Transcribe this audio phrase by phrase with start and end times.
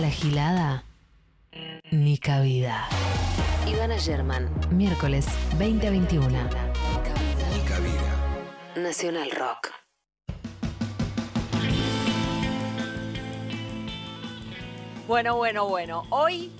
[0.00, 0.84] la gilada,
[1.90, 2.88] ni cabida.
[3.66, 5.26] Ivana German, miércoles
[5.58, 6.28] 2021.
[6.30, 8.76] Ni cabida.
[8.76, 9.70] Nacional Rock.
[15.06, 16.04] Bueno, bueno, bueno.
[16.08, 16.50] Hoy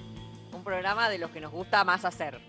[0.52, 2.40] un programa de los que nos gusta más hacer,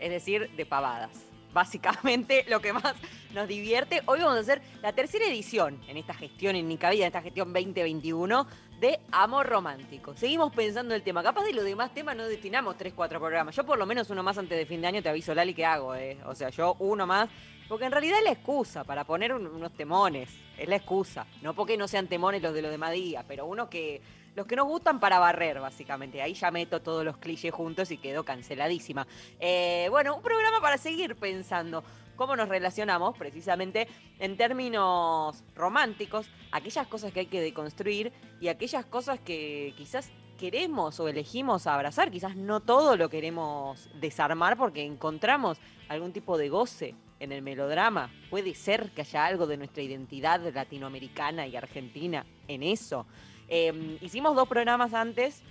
[0.00, 1.31] es decir, de pavadas.
[1.52, 2.94] Básicamente lo que más
[3.34, 4.02] nos divierte.
[4.06, 7.20] Hoy vamos a hacer la tercera edición en esta gestión, en Nica Vida, en esta
[7.22, 8.46] gestión 2021
[8.80, 10.14] de Amor Romántico.
[10.16, 11.22] Seguimos pensando el tema.
[11.22, 13.54] Capaz de los demás temas no destinamos 3, 4 programas.
[13.54, 15.64] Yo por lo menos uno más antes de fin de año te aviso, Lali, que
[15.66, 15.94] hago.
[15.94, 16.18] Eh?
[16.26, 17.28] O sea, yo uno más.
[17.68, 20.30] Porque en realidad es la excusa para poner un- unos temones.
[20.58, 21.26] Es la excusa.
[21.42, 24.00] No porque no sean temones los de los demás días, pero uno que
[24.34, 26.22] los que nos gustan para barrer, básicamente.
[26.22, 29.06] Ahí ya meto todos los clichés juntos y quedo canceladísima.
[29.38, 31.84] Eh, bueno, un programa para seguir pensando
[32.16, 38.84] cómo nos relacionamos, precisamente en términos románticos, aquellas cosas que hay que deconstruir y aquellas
[38.84, 45.58] cosas que quizás queremos o elegimos abrazar, quizás no todo lo queremos desarmar porque encontramos
[45.88, 48.10] algún tipo de goce en el melodrama.
[48.30, 53.06] Puede ser que haya algo de nuestra identidad latinoamericana y argentina en eso.
[53.54, 55.42] Eh, hicimos dos programas antes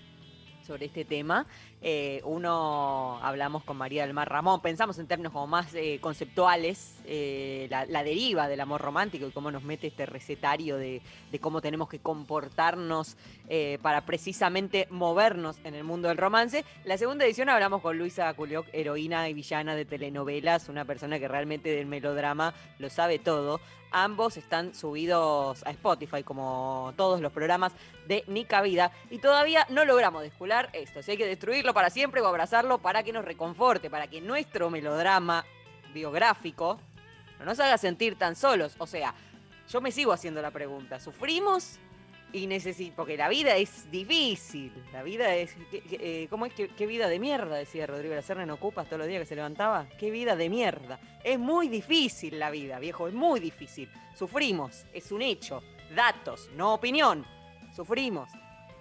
[0.65, 1.45] sobre este tema.
[1.83, 6.99] Eh, uno hablamos con María del Mar Ramón, pensamos en términos como más eh, conceptuales,
[7.05, 11.01] eh, la, deriva del amor romántico y cómo nos mete este recetario de,
[11.39, 13.17] cómo tenemos que comportarnos
[13.81, 16.63] para precisamente movernos en el mundo del romance.
[16.85, 21.27] La segunda edición hablamos con Luisa Culioc, heroína y villana de telenovelas, una persona que
[21.27, 23.59] realmente del melodrama lo sabe todo.
[23.93, 27.73] Ambos están subidos a Spotify, como todos los programas
[28.07, 31.03] de Nica Vida, y todavía no logramos descular esto.
[31.03, 34.69] Si hay que destruirlo para siempre o abrazarlo para que nos reconforte, para que nuestro
[34.69, 35.45] melodrama
[35.93, 36.79] biográfico
[37.39, 38.75] no nos haga sentir tan solos.
[38.77, 39.13] O sea,
[39.69, 41.79] yo me sigo haciendo la pregunta: ¿sufrimos?
[42.33, 46.53] Y necesito, porque la vida es difícil, la vida es, ¿qué- qué- eh, ¿cómo es?
[46.53, 47.57] ¿Qué, qué vida de mierda?
[47.57, 49.85] Decía Rodrigo La Serna en Ocupas todos los días que se levantaba.
[49.99, 50.97] ¿Qué vida de mierda?
[51.25, 53.89] Es muy difícil la vida, viejo, es muy difícil.
[54.15, 55.61] Sufrimos, es un hecho,
[55.93, 57.25] datos, no opinión.
[57.75, 58.29] Sufrimos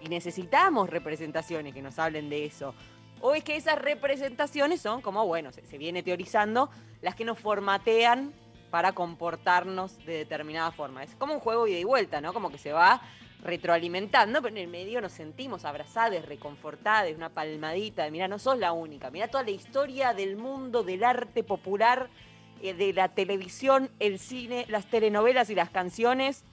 [0.01, 2.73] y necesitamos representaciones que nos hablen de eso.
[3.21, 6.69] O es que esas representaciones son como, bueno, se, viene teorizando,
[7.01, 8.33] las que nos formatean
[8.71, 11.03] para comportarnos de determinada forma.
[11.03, 12.33] Es como un juego ida y vuelta, ¿no?
[12.33, 13.01] Como que se va
[13.43, 18.57] retroalimentando, pero en el medio nos sentimos abrazadas, reconfortadas, una palmadita de, mira, no sos
[18.57, 22.09] la única, mira toda la historia del mundo del arte popular,
[22.61, 26.43] eh, de la televisión, el cine, las telenovelas y las canciones,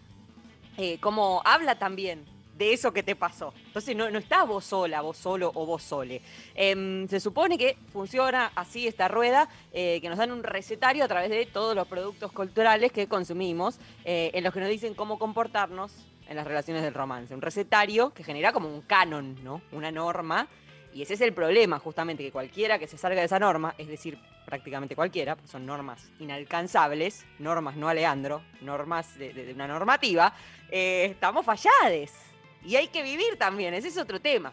[0.79, 2.25] eh, como habla también
[2.59, 3.55] de eso que te pasó.
[3.67, 6.21] Entonces no, no estás vos sola, vos solo o vos sole.
[6.55, 11.09] Em, se supone que funciona así esta rueda, eh, que nos dan un recetario a
[11.09, 15.19] través de todos los productos culturales que consumimos, eh, en los que nos dicen cómo
[15.19, 17.35] comportarnos en las relaciones del romance.
[17.35, 19.63] Un recetario que genera como un canon, ¿no?
[19.73, 20.49] Una norma.
[20.93, 23.87] Y ese es el problema, justamente, que cualquiera que se salga de esa norma, es
[23.87, 30.33] decir, prácticamente cualquiera, pues son normas inalcanzables, normas no a Leandro, normas de una normativa,
[30.71, 32.28] eh, estamos fallades.
[32.65, 34.53] Y hay que vivir también, ese es otro tema.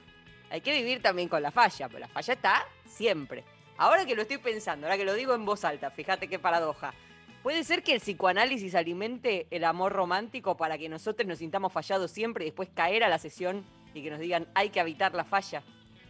[0.50, 3.44] Hay que vivir también con la falla, pero la falla está siempre.
[3.78, 6.94] Ahora que lo estoy pensando, ahora que lo digo en voz alta, fíjate qué paradoja.
[7.44, 12.10] ¿Puede ser que el psicoanálisis alimente el amor romántico para que nosotros nos sintamos fallados
[12.10, 15.26] siempre y después caer a la sesión y que nos digan hay que habitar la
[15.26, 15.62] falla?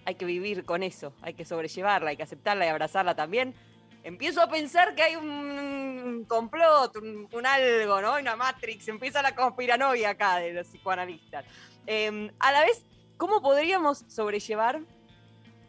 [0.06, 3.56] Hay que vivir con eso, hay que sobrellevarla, hay que aceptarla y abrazarla también.
[4.06, 8.14] Empiezo a pensar que hay un complot, un, algo, ¿no?
[8.20, 11.44] Una Matrix, empieza la conspiranoia acá de los psicoanalistas.
[11.88, 12.86] Eh, a la vez,
[13.18, 14.82] ¿cómo podríamos sobrellevar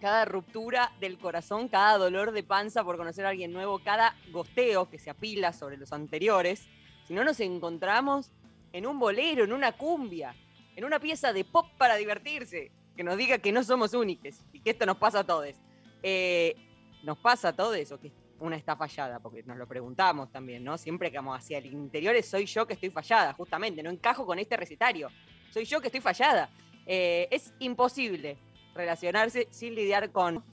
[0.02, 4.90] cada ruptura del corazón, cada dolor de panza por conocer a alguien nuevo, cada gosteo
[4.90, 6.68] que se apila sobre los anteriores,
[7.08, 8.32] si no nos encontramos
[8.74, 10.36] en un bolero, en una cumbia,
[10.76, 14.60] en una pieza de pop para divertirse, que nos diga que no somos únicos y
[14.60, 15.54] que esto nos pasa a todos.
[16.02, 16.54] Eh,
[17.02, 20.76] nos pasa a todos o que una está fallada, porque nos lo preguntamos también, ¿no?
[20.78, 24.38] Siempre que vamos hacia el interior soy yo que estoy fallada, justamente, no encajo con
[24.38, 25.08] este recetario,
[25.50, 26.50] soy yo que estoy fallada.
[26.86, 28.36] Eh, es imposible
[28.74, 30.44] relacionarse sin lidiar con,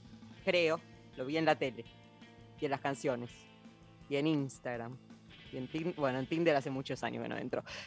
[0.44, 0.80] creo,
[1.16, 1.84] lo vi en la tele,
[2.60, 3.30] y en las canciones,
[4.08, 4.96] y en Instagram,
[5.52, 7.36] y en Tin- bueno, en Tinder hace muchos años que no.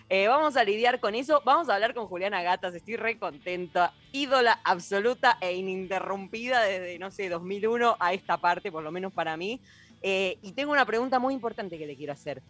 [0.07, 3.94] Eh, vamos a lidiar con eso, vamos a hablar con Juliana Gatas, estoy re contenta,
[4.13, 9.36] ídola absoluta e ininterrumpida desde, no sé, 2001 a esta parte, por lo menos para
[9.36, 9.60] mí.
[10.01, 12.44] Eh, y tengo una pregunta muy importante que le quiero hacer,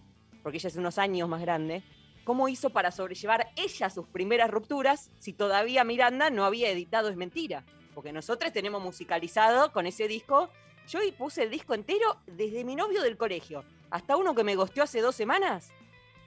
[0.43, 1.83] porque ella es unos años más grande.
[2.23, 7.15] ¿Cómo hizo para sobrellevar ella sus primeras rupturas si todavía Miranda no había editado Es
[7.15, 7.63] Mentira?
[7.95, 10.49] Porque nosotros tenemos musicalizado con ese disco.
[10.89, 14.55] Yo y puse el disco entero desde mi novio del colegio hasta uno que me
[14.55, 15.71] gosteó hace dos semanas.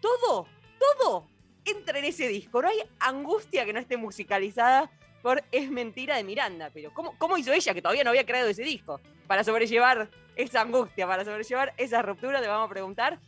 [0.00, 0.46] Todo,
[0.78, 1.26] todo
[1.64, 2.62] entra en ese disco.
[2.62, 4.90] No hay angustia que no esté musicalizada
[5.22, 6.70] por Es Mentira de Miranda.
[6.72, 10.10] Pero ¿cómo, ¿cómo hizo ella, que todavía no había creado ese disco, para sobrellevar
[10.42, 12.40] esa angustia, para sobrellevar esa ruptura?
[12.40, 13.18] Te vamos a preguntar.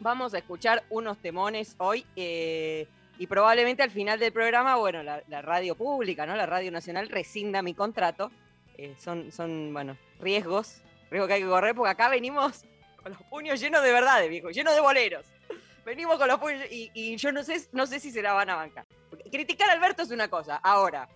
[0.00, 2.06] Vamos a escuchar unos temones hoy.
[2.16, 2.86] eh,
[3.20, 6.34] y probablemente al final del programa, bueno, la, radio pública, ¿no?
[6.36, 8.30] La Radio Nacional rescinda mi contrato.
[8.78, 12.64] Eh, son, son, bueno, riesgos, riesgos que hay que correr, porque acá venimos
[13.02, 15.26] con los puños llenos de verdades, viejo, llenos de boleros.
[15.84, 18.48] Venimos con los puños y, y yo no sé, no sé si se la van
[18.48, 18.86] a bancar.
[19.30, 20.56] Criticar a Alberto es una cosa.
[20.56, 21.06] Ahora,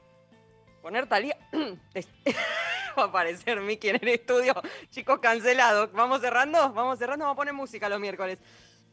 [0.85, 1.35] poner Talía.
[2.99, 4.55] Va a aparecer Miki en el estudio.
[4.91, 5.89] Chicos, cancelado.
[5.95, 8.39] Vamos cerrando, vamos cerrando, vamos a poner música los miércoles.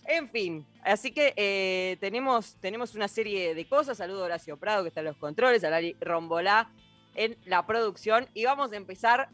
[0.06, 3.98] En fin, así que eh, tenemos, tenemos una serie de cosas.
[3.98, 6.72] Saludo a Horacio Prado, que está en los controles, a Lali Rombolá
[7.14, 8.26] en la producción.
[8.34, 9.28] Y vamos a empezar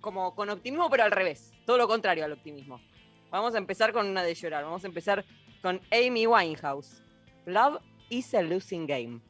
[0.00, 1.52] como con optimismo, pero al revés.
[1.66, 2.80] Todo lo contrario al optimismo.
[3.30, 4.64] Vamos a empezar con una de llorar.
[4.64, 5.26] Vamos a empezar
[5.60, 7.02] con Amy Winehouse.
[7.44, 9.20] Love is a losing game.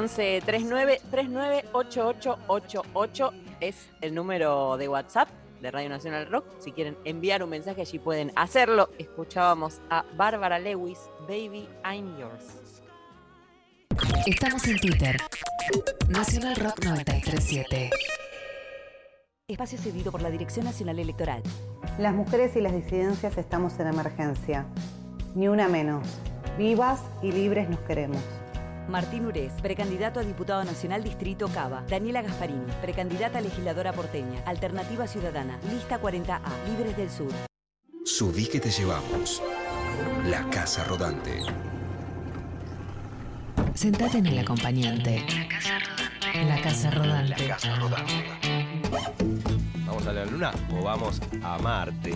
[0.00, 5.28] 11 39 39 8888 es el número de WhatsApp
[5.60, 6.46] de Radio Nacional Rock.
[6.58, 8.88] Si quieren enviar un mensaje allí pueden hacerlo.
[8.98, 12.80] Escuchábamos a Bárbara Lewis, Baby I'm Yours.
[14.24, 15.18] Estamos en Twitter.
[16.08, 17.90] Nacional Rock 937.
[19.48, 21.42] Espacio cedido por la Dirección Nacional Electoral.
[21.98, 24.64] Las mujeres y las disidencias estamos en emergencia.
[25.34, 26.08] Ni una menos.
[26.56, 28.22] Vivas y libres nos queremos.
[28.90, 31.84] Martín Urés, precandidato a diputado nacional Distrito Cava.
[31.88, 34.42] Daniela Gasparini, precandidata a legisladora porteña.
[34.44, 37.32] Alternativa Ciudadana, lista 40A, Libres del Sur.
[38.04, 39.40] Subí que te llevamos.
[40.26, 41.40] La casa rodante.
[43.74, 45.24] Sentate en el acompañante.
[46.46, 47.46] La casa rodante.
[47.46, 48.12] casa rodante.
[49.86, 52.14] ¿Vamos a la luna o vamos a Marte?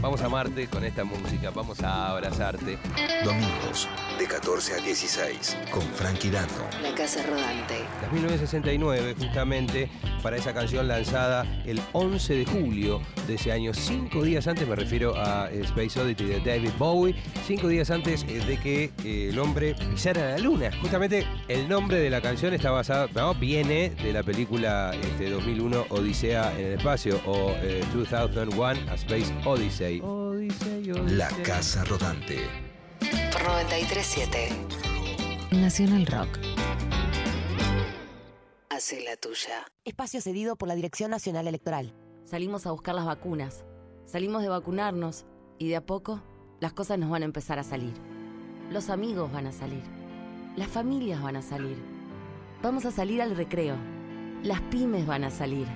[0.00, 2.78] Vamos a Marte con esta música, vamos a abrazarte.
[3.24, 3.88] Domingos,
[4.22, 6.46] de 14 a 16, con Frankie Dano.
[6.80, 7.80] La casa rodante.
[8.00, 9.90] Las 1969, justamente,
[10.22, 14.76] para esa canción lanzada el 11 de julio de ese año, cinco días antes, me
[14.76, 17.16] refiero a Space Oddity de David Bowie,
[17.48, 20.70] cinco días antes eh, de que eh, el hombre pisara la luna.
[20.80, 25.86] Justamente el nombre de la canción está basado, no, viene de la película este, 2001
[25.88, 30.00] Odisea en el espacio o eh, 2001 A Space Odyssey.
[30.00, 31.42] Odyssey, La Odyssey.
[31.42, 32.71] casa rodante.
[33.32, 34.48] Por 937.
[35.52, 36.38] Nacional Rock.
[38.68, 39.66] Hace la tuya.
[39.86, 41.94] Espacio cedido por la Dirección Nacional Electoral.
[42.24, 43.64] Salimos a buscar las vacunas,
[44.04, 45.24] salimos de vacunarnos
[45.58, 46.22] y de a poco
[46.60, 47.94] las cosas nos van a empezar a salir.
[48.70, 49.82] Los amigos van a salir,
[50.56, 51.76] las familias van a salir,
[52.62, 53.76] vamos a salir al recreo,
[54.42, 55.66] las pymes van a salir,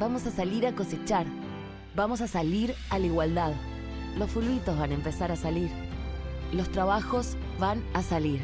[0.00, 1.26] vamos a salir a cosechar,
[1.94, 3.52] vamos a salir a la igualdad,
[4.16, 5.70] los fulbitos van a empezar a salir,
[6.54, 8.40] los trabajos van a salir.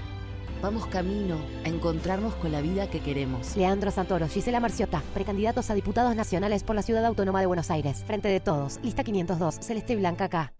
[0.62, 3.56] Vamos camino a encontrarnos con la vida que queremos.
[3.56, 8.04] Leandro Santoro, Gisela Marciota, precandidatos a diputados nacionales por la Ciudad Autónoma de Buenos Aires.
[8.06, 10.52] Frente de todos, lista 502, Celeste Blanca acá.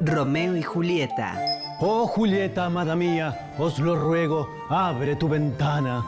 [0.00, 1.34] Romeo y Julieta.
[1.80, 6.04] Oh Julieta, amada mía, os lo ruego, abre tu ventana.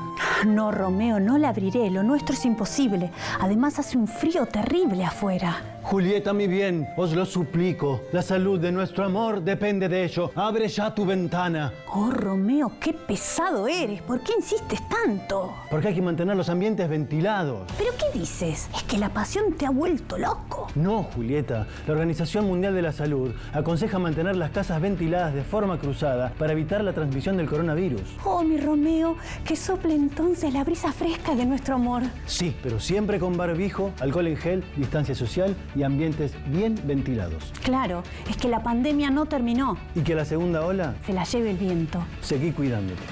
[0.46, 1.90] No, Romeo, no la abriré.
[1.90, 3.10] Lo nuestro es imposible.
[3.40, 5.58] Además hace un frío terrible afuera.
[5.82, 8.02] Julieta, mi bien, os lo suplico.
[8.12, 10.30] La salud de nuestro amor depende de ello.
[10.36, 11.72] Abre ya tu ventana.
[11.92, 14.00] Oh, Romeo, qué pesado eres.
[14.02, 15.54] ¿Por qué insistes tanto?
[15.70, 17.68] Porque hay que mantener los ambientes ventilados.
[17.76, 18.68] ¿Pero qué dices?
[18.74, 20.68] ¿Es que la pasión te ha vuelto loco?
[20.74, 21.66] No, Julieta.
[21.86, 26.52] La Organización Mundial de la Salud aconseja mantener las casas ventiladas de forma cruzada para
[26.52, 28.00] evitar la transmisión del coronavirus.
[28.24, 32.02] Oh, mi Romeo, que sople entonces la brisa fresca de nuestro amor.
[32.26, 37.52] Sí, pero siempre con barbijo, alcohol en gel, distancia social y ambientes bien ventilados.
[37.62, 39.76] Claro, es que la pandemia no terminó.
[39.94, 42.02] Y que la segunda ola, Se la lleve el viento.
[42.22, 43.02] seguí cuidándote.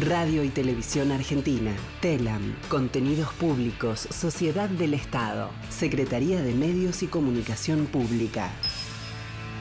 [0.00, 1.70] Radio y Televisión Argentina.
[2.00, 2.54] TELAM.
[2.70, 4.08] Contenidos Públicos.
[4.10, 5.50] Sociedad del Estado.
[5.68, 8.48] Secretaría de Medios y Comunicación Pública.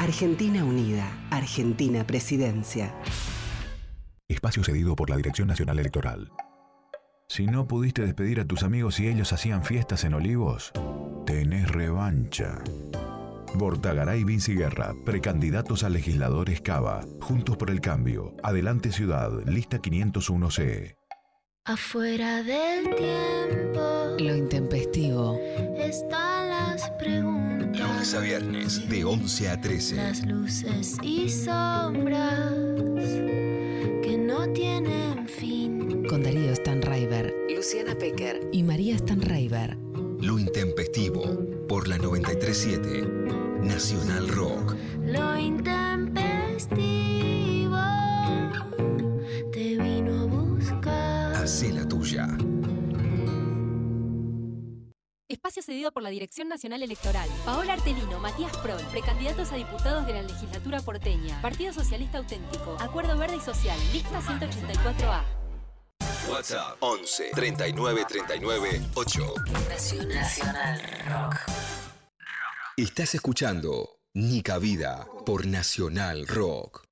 [0.01, 1.05] Argentina Unida.
[1.29, 2.91] Argentina Presidencia.
[4.27, 6.31] Espacio cedido por la Dirección Nacional Electoral.
[7.29, 10.71] Si no pudiste despedir a tus amigos y ellos hacían fiestas en Olivos,
[11.27, 12.63] tenés revancha.
[13.53, 20.95] Bortagaray Vinci Guerra, precandidatos a legisladores Cava, Juntos por el Cambio, Adelante Ciudad, lista 501C.
[21.65, 25.37] Afuera del tiempo Lo intempestivo.
[25.77, 27.50] están las preguntas,
[28.01, 29.95] Lunes a viernes, de 11 a 13.
[29.95, 32.51] las luces y sombras
[34.01, 36.03] que no tienen fin.
[36.09, 39.77] Con Darío Stanraiver, Luciana Pecker y María Stanraiver.
[40.19, 41.21] Lo intempestivo,
[41.67, 43.03] por la 937,
[43.61, 44.75] Nacional Rock.
[45.05, 47.77] Lo intempestivo
[49.51, 51.35] te vino a buscar.
[51.35, 52.35] Hacé la tuya.
[55.43, 57.27] Espacio cedido por la Dirección Nacional Electoral.
[57.45, 61.41] Paola Artelino, Matías Prol, precandidatos a diputados de la legislatura porteña.
[61.41, 62.77] Partido Socialista Auténtico.
[62.79, 63.75] Acuerdo Verde y Social.
[63.91, 65.23] Lista 184A.
[66.29, 69.33] WhatsApp 11 39 39 8.
[70.09, 71.35] Nacional Rock.
[72.77, 76.83] Estás escuchando Nica Vida por Nacional Rock.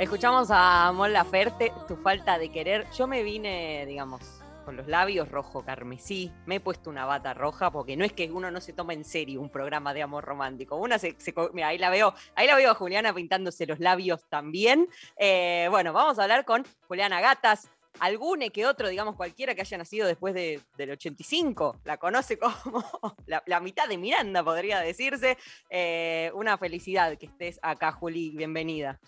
[0.00, 2.86] Escuchamos a Mon Laferte, tu falta de querer.
[2.96, 4.22] Yo me vine, digamos,
[4.64, 6.32] con los labios rojo carmesí.
[6.46, 9.04] Me he puesto una bata roja porque no es que uno no se tome en
[9.04, 10.76] serio un programa de amor romántico.
[10.76, 11.14] Una se,
[11.52, 14.88] mira, ahí la veo, ahí la veo a Juliana pintándose los labios también.
[15.18, 17.68] Eh, bueno, vamos a hablar con Juliana Gatas.
[17.98, 22.54] Algune que otro, digamos, cualquiera que haya nacido después de- del 85, la conoce como
[23.26, 25.36] la, la mitad de Miranda, podría decirse.
[25.68, 28.98] Eh, una felicidad que estés acá, Juli, bienvenida.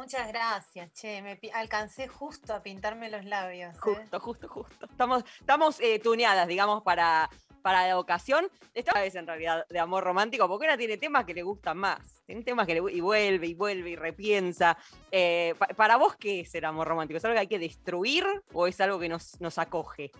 [0.00, 1.20] Muchas gracias, che.
[1.20, 3.74] Me alcancé justo a pintarme los labios.
[3.74, 3.78] ¿eh?
[3.80, 4.86] Justo, justo, justo.
[4.86, 7.28] Estamos, estamos eh, tuneadas, digamos, para,
[7.60, 8.48] para la ocasión.
[8.72, 12.00] Esta vez en realidad de amor romántico, porque una tiene temas que le gustan más.
[12.24, 14.78] Tiene temas que le y vuelve y vuelve y repiensa.
[15.12, 17.18] Eh, pa- para vos, ¿qué es el amor romántico?
[17.18, 20.12] ¿Es algo que hay que destruir o es algo que nos, nos acoge?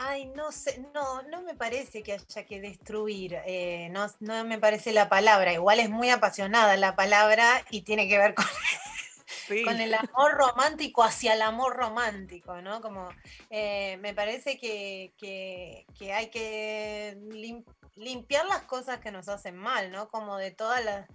[0.00, 4.58] Ay, no sé, no, no me parece que haya que destruir, eh, no, no me
[4.60, 8.44] parece la palabra, igual es muy apasionada la palabra y tiene que ver con,
[9.64, 12.80] con el amor romántico hacia el amor romántico, ¿no?
[12.80, 13.08] Como
[13.50, 17.64] eh, me parece que, que- que hay que lim-
[17.96, 20.08] limpiar las cosas que nos hacen mal, ¿no?
[20.10, 21.08] Como de todas las,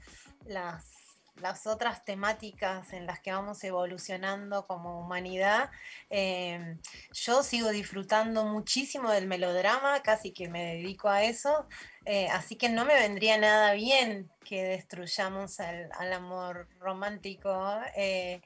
[0.46, 0.92] las,
[1.36, 5.72] las otras temáticas en las que vamos evolucionando como humanidad.
[6.10, 6.78] Eh,
[7.14, 11.68] yo sigo disfrutando muchísimo del melodrama, casi que me dedico a eso,
[12.06, 17.80] eh, así que no me vendría nada bien que destruyamos al, amor romántico.
[17.96, 18.42] eh,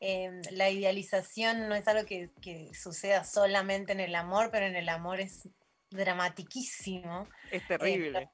[0.00, 4.74] eh, la idealización no es algo que, que suceda solamente en el amor, pero en
[4.74, 5.48] el amor es
[5.90, 7.28] dramatiquísimo.
[7.52, 8.28] Es terrible.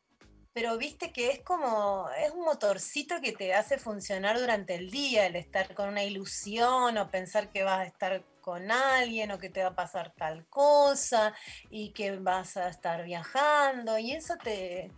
[0.53, 5.27] Pero viste que es como, es un motorcito que te hace funcionar durante el día,
[5.27, 9.51] el estar con una ilusión o pensar que vas a estar con alguien o que
[9.51, 11.35] te va a pasar tal cosa
[11.71, 14.91] y que vas a estar viajando y eso te...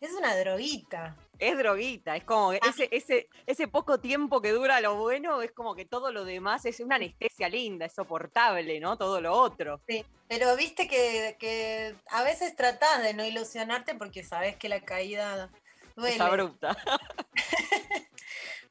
[0.00, 1.14] Es una droguita.
[1.40, 5.52] Es droguita, es como que ese, ese, ese poco tiempo que dura lo bueno, es
[5.52, 8.98] como que todo lo demás es una anestesia linda, es soportable, ¿no?
[8.98, 9.80] Todo lo otro.
[9.88, 14.80] Sí, pero viste que, que a veces tratás de no ilusionarte porque sabes que la
[14.82, 15.50] caída
[15.96, 16.14] duele.
[16.14, 16.76] Es abrupta.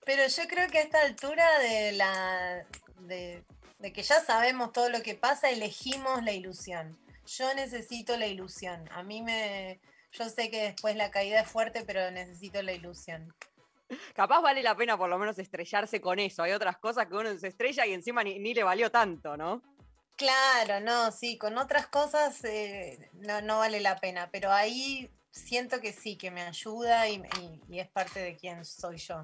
[0.05, 2.65] Pero yo creo que a esta altura de la
[3.01, 3.43] de,
[3.79, 6.97] de que ya sabemos todo lo que pasa, elegimos la ilusión.
[7.25, 8.89] Yo necesito la ilusión.
[8.91, 9.79] A mí me.
[10.11, 13.33] Yo sé que después la caída es fuerte, pero necesito la ilusión.
[14.13, 16.43] Capaz vale la pena por lo menos estrellarse con eso.
[16.43, 19.61] Hay otras cosas que uno se estrella y encima ni, ni le valió tanto, ¿no?
[20.15, 25.79] Claro, no, sí, con otras cosas eh, no, no vale la pena, pero ahí siento
[25.79, 29.23] que sí, que me ayuda y, y- y es parte de quién soy yo.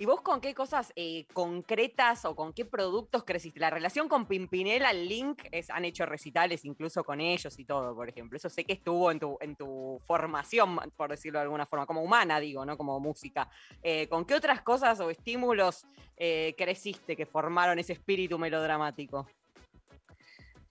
[0.00, 3.60] ¿Y vos con qué cosas eh, concretas o con qué productos creciste?
[3.60, 7.94] La relación con Pimpinela, el link, es, han hecho recitales incluso con ellos y todo,
[7.94, 8.38] por ejemplo.
[8.38, 12.02] Eso sé que estuvo en tu, en tu formación, por decirlo de alguna forma, como
[12.02, 12.78] humana, digo, ¿no?
[12.78, 13.50] Como música.
[13.82, 15.84] Eh, ¿Con qué otras cosas o estímulos
[16.16, 19.28] eh, creciste que formaron ese espíritu melodramático?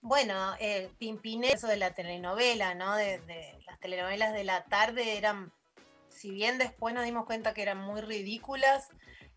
[0.00, 2.96] Bueno, el Pimpinela, eso de la telenovela, ¿no?
[2.96, 3.20] De
[3.64, 5.52] las telenovelas de la tarde eran,
[6.08, 8.88] si bien después nos dimos cuenta que eran muy ridículas,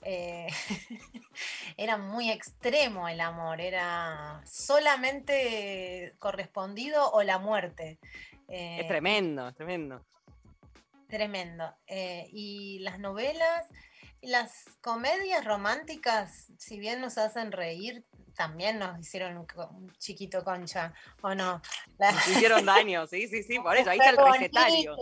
[0.06, 0.48] eh,
[1.78, 8.00] era muy extremo el amor, era solamente correspondido o la muerte.
[8.48, 10.06] Eh, Es tremendo, es tremendo.
[11.08, 11.74] Tremendo.
[11.88, 13.68] Eh, y las novelas,
[14.22, 18.04] las comedias románticas, si bien nos hacen reír,
[18.36, 21.62] también nos hicieron un, chiquito concha, ¿o no?
[21.98, 24.98] La- Hicieron daño, sí, sí, sí, por eso, ahí está el recetario.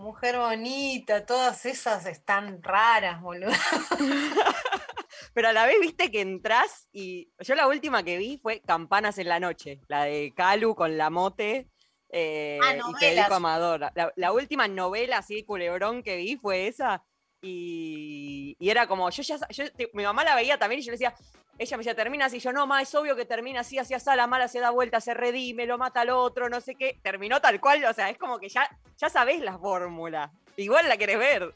[0.00, 3.50] Mujer bonita, todas esas están raras, boludo.
[5.34, 9.18] Pero a la vez viste que entras y yo la última que vi fue Campanas
[9.18, 11.68] en la noche, la de Calu con la mote
[12.08, 12.94] eh, Ah, y.
[12.98, 13.92] Federico Amador.
[13.94, 17.04] La, la última novela así culebrón que vi fue esa
[17.42, 21.14] y, era como, yo ya, yo, mi mamá la veía también y yo le decía,
[21.58, 24.10] ella me decía, termina así, yo no, ma, es obvio que termina así, así, así,
[24.16, 27.40] la mala se da vuelta, se redime, lo mata al otro, no sé qué, terminó
[27.40, 31.18] tal cual, o sea, es como que ya, ya sabés la fórmula, igual la querés
[31.18, 31.54] ver.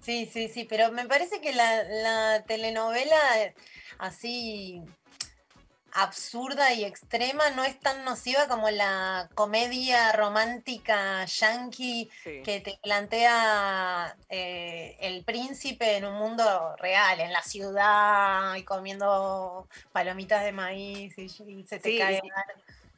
[0.00, 3.54] Sí, sí, sí, pero me parece que la, la telenovela eh,
[3.98, 4.82] así
[5.92, 12.42] absurda y extrema no es tan nociva como la comedia romántica yankee Sí.
[12.44, 19.68] que te plantea eh, el príncipe en un mundo real, en la ciudad, y comiendo
[19.92, 22.20] palomitas de maíz y, y se te Sí, cae.
[22.22, 22.30] y-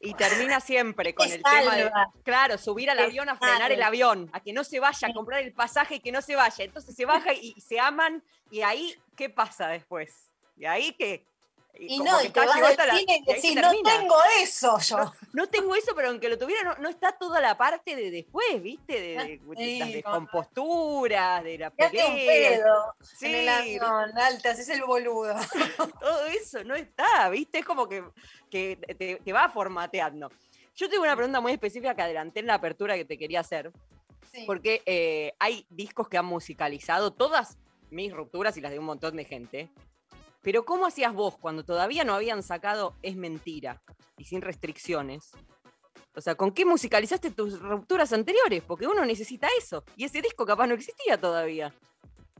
[0.02, 1.90] Y termina siempre con el tema de,
[2.24, 5.12] claro, subir al Te avión a frenar el avión, a que no se vaya, a
[5.12, 6.64] comprar el pasaje y que no se vaya.
[6.64, 10.30] Entonces se baja y, y se aman, y ahí, ¿qué pasa después?
[10.56, 11.26] ¿Y ahí qué?
[11.78, 14.16] Y como no, que y te vas del hasta la- cine y decís, no tengo
[14.42, 14.96] eso yo.
[14.98, 18.10] No, no tengo eso, pero aunque lo tuviera, no, no está toda la parte de
[18.10, 18.92] después, ¿viste?
[19.00, 22.50] De, de- de Sí, las descomposturas, de la Quédate un pelea.
[22.58, 25.34] pedo Sí, en el avión, alta, haces el boludo.
[26.00, 27.58] todo eso no está, ¿viste?
[27.60, 28.04] Es como que,
[28.50, 30.30] que te, te va formateando.
[30.76, 33.70] Yo tengo una pregunta muy específica que adelanté en la apertura que te quería hacer,
[34.32, 34.44] Sí.
[34.46, 37.58] porque eh, hay discos que han musicalizado todas
[37.90, 39.68] mis rupturas y las de un montón de gente.
[40.42, 43.82] Pero ¿cómo hacías vos cuando todavía no habían sacado Es Mentira
[44.16, 45.30] y sin restricciones?
[46.14, 48.62] O sea, ¿con qué musicalizaste tus rupturas anteriores?
[48.66, 49.84] Porque uno necesita eso.
[49.96, 51.72] Y ese disco capaz no existía todavía.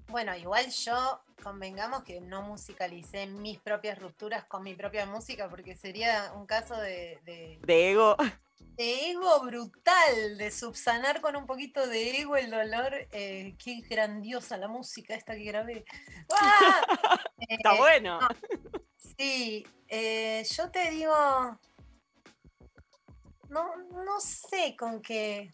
[0.09, 5.77] Bueno, igual yo convengamos que no musicalicé mis propias rupturas con mi propia música porque
[5.77, 8.17] sería un caso de, de- De ego.
[8.61, 12.95] De ego brutal, de subsanar con un poquito de ego el dolor.
[13.13, 15.85] Eh, qué grandiosa la música esta que grabé.
[16.41, 17.21] ¡Ah!
[17.39, 18.21] Está Eh, bueno.
[18.21, 18.29] no,
[18.97, 21.13] sí, eh, yo te digo,
[23.49, 25.53] no, no sé con qué.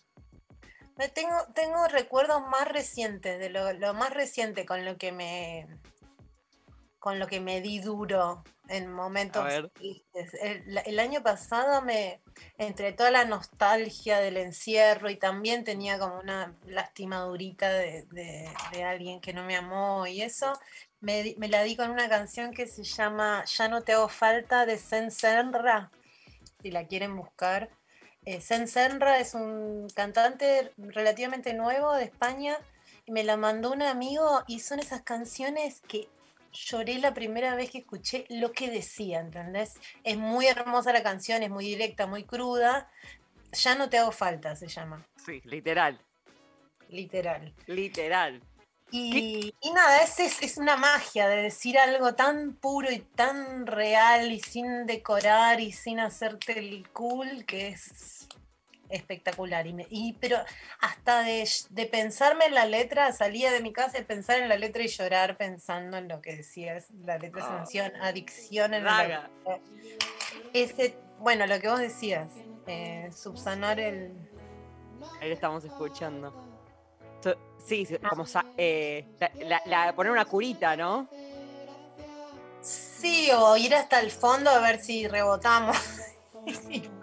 [0.97, 5.67] Me Tengo, tengo recuerdos más recientes, de lo, lo más reciente con lo que me
[6.99, 10.35] con lo que me di duro en momentos tristes.
[10.41, 12.21] El, el año pasado me,
[12.59, 18.85] entre toda la nostalgia del encierro y también tenía como una lastimadurita de, de- de
[18.85, 20.53] alguien que no me amó y eso,
[21.01, 24.67] me, me la di con una canción que se llama Ya no te hago falta
[24.67, 25.91] de Sen Senra,
[26.63, 27.71] si la quieren buscar.
[28.25, 32.59] Eh, Sen Senra es un cantante relativamente nuevo de España
[33.05, 36.09] y me la mandó un amigo y son esas canciones que
[36.65, 39.75] lloré la primera vez que escuché lo que decía, ¿entendés?
[40.05, 42.91] Es muy hermosa la canción, es muy directa, muy cruda.
[43.53, 46.01] Ya no te hago falta, se llama, Sí, literal.
[46.89, 47.55] literal.
[47.67, 48.43] Literal.
[48.93, 53.67] Y, y nada, es, es, es una magia de decir algo tan puro y tan
[53.67, 58.29] real y sin decorar y sin hacerte el cool que es
[58.91, 59.67] espectacular.
[59.67, 60.39] Y me- y, pero
[60.81, 64.57] hasta de, de pensarme en la letra, salía de mi casa y pensar en la
[64.57, 66.87] letra y llorar pensando en lo que decías.
[67.05, 67.57] La letra Ah.
[67.59, 69.31] menciona adicción en la
[70.53, 72.29] Ese, bueno, lo que vos decías,
[72.67, 74.13] eh, subsanar el,
[75.21, 76.33] Ahí lo estamos escuchando.
[77.67, 78.25] Sí, sí, como
[78.57, 81.09] eh, la- la- la- poner una curita, ¿no?
[82.63, 85.77] Sí, o ir hasta el fondo a ver si rebotamos.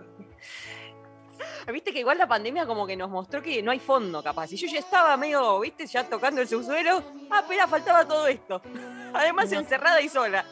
[1.71, 4.51] Viste que igual la pandemia como que nos mostró que no hay fondo, capaz.
[4.51, 7.01] Y yo ya estaba medio, viste, ya tocando el subsuelo.
[7.29, 8.61] Ah, espera, faltaba todo esto.
[9.13, 9.59] Además, No.
[9.59, 10.45] encerrada y sola.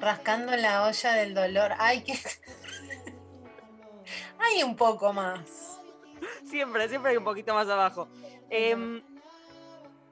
[0.00, 1.72] Rascando la olla del dolor.
[1.78, 2.18] Ay, que.
[4.38, 5.80] Hay un poco más.
[6.44, 8.08] Siempre, siempre hay un poquito más abajo.
[8.50, 9.02] Em,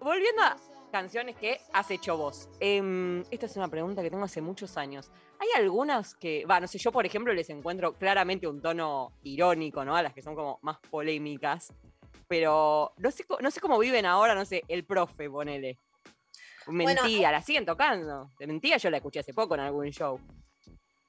[0.01, 0.57] volviendo a
[0.93, 2.49] canciones que has hecho vos.
[2.61, 5.11] Em, esta es una pregunta que tengo hace muchos años.
[5.41, 9.85] Hay algunas que, va, no sé, yo por ejemplo les encuentro claramente un tono irónico,
[9.85, 9.97] ¿no?
[9.97, 11.73] A las que son como más polémicas.
[12.29, 15.79] Pero no sé, no sé cómo viven ahora, no sé, el profe, ponele.
[16.69, 18.31] Mentía, la siguen tocando.
[18.39, 20.21] De mentira yo la escuché hace poco en algún show.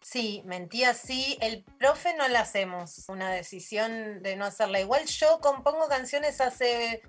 [0.02, 1.38] Sí, mentía sí.
[1.40, 3.08] El profe no la hacemos.
[3.08, 4.82] Una decisión de no hacerla.
[4.82, 7.02] Igual yo compongo canciones hace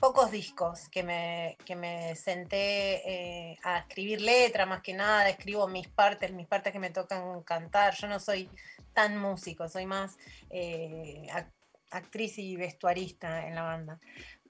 [0.00, 3.02] pocos discos que me, que me senté
[3.52, 7.42] eh, a escribir letra más que nada, escribo mis partes, mis partes que me tocan
[7.42, 7.94] cantar.
[7.94, 8.50] Yo no soy
[8.94, 10.16] tan músico, soy más
[10.48, 11.52] eh, ac-
[11.90, 13.98] actriz y vestuarista en la banda.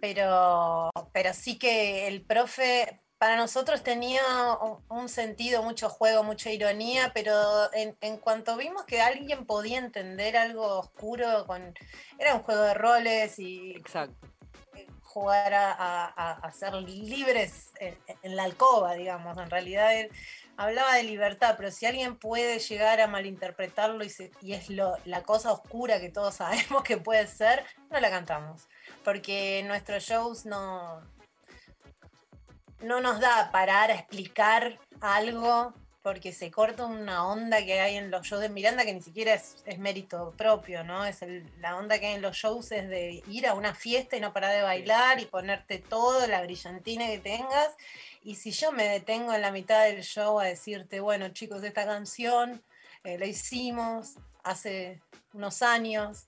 [0.01, 4.23] Pero, pero sí que el profe para nosotros tenía
[4.89, 10.39] un sentido, mucho juego, mucha ironía, pero en, en cuanto vimos que alguien podía entender
[10.39, 11.75] algo oscuro, con,
[12.19, 14.27] era un juego de roles y Exacto.
[15.13, 19.37] Jugar a, ser libres en, la alcoba, digamos.
[19.39, 19.91] En realidad
[20.57, 25.23] hablaba de libertad, pero si alguien puede llegar a malinterpretarlo y, y es lo- la
[25.23, 28.69] cosa oscura que todos sabemos que puede ser, no la cantamos.
[29.05, 31.01] Porque nuestros shows no,
[32.81, 38.11] no nos da parar a explicar algo porque se corta una onda que hay en
[38.11, 41.05] los shows de Miranda que ni siquiera es, es mérito propio, ¿no?
[41.05, 44.17] Es el- la onda que hay en los shows es de ir a una fiesta
[44.17, 47.69] y no parar de bailar y ponerte todo, la brillantina que tengas.
[48.23, 51.85] Y si yo me detengo en la mitad del show a decirte, bueno chicos, esta
[51.85, 52.63] canción
[53.05, 55.01] eh, la hicimos hace
[55.35, 56.25] unos años.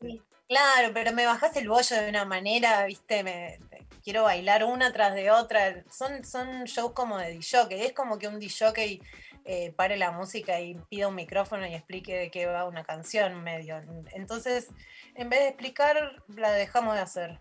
[0.00, 3.58] sí, Claro, pero me bajás el bollo de una manera, viste, me,
[4.06, 5.82] quiero bailar una tras de otra.
[5.90, 9.00] Son, son shows como de DJ, es como que un DJ
[9.44, 13.42] eh, pare la música y pida un micrófono y explique de qué va una canción
[13.42, 13.82] medio.
[14.12, 14.68] Entonces,
[15.16, 17.40] en vez de explicar, la dejamos de hacer.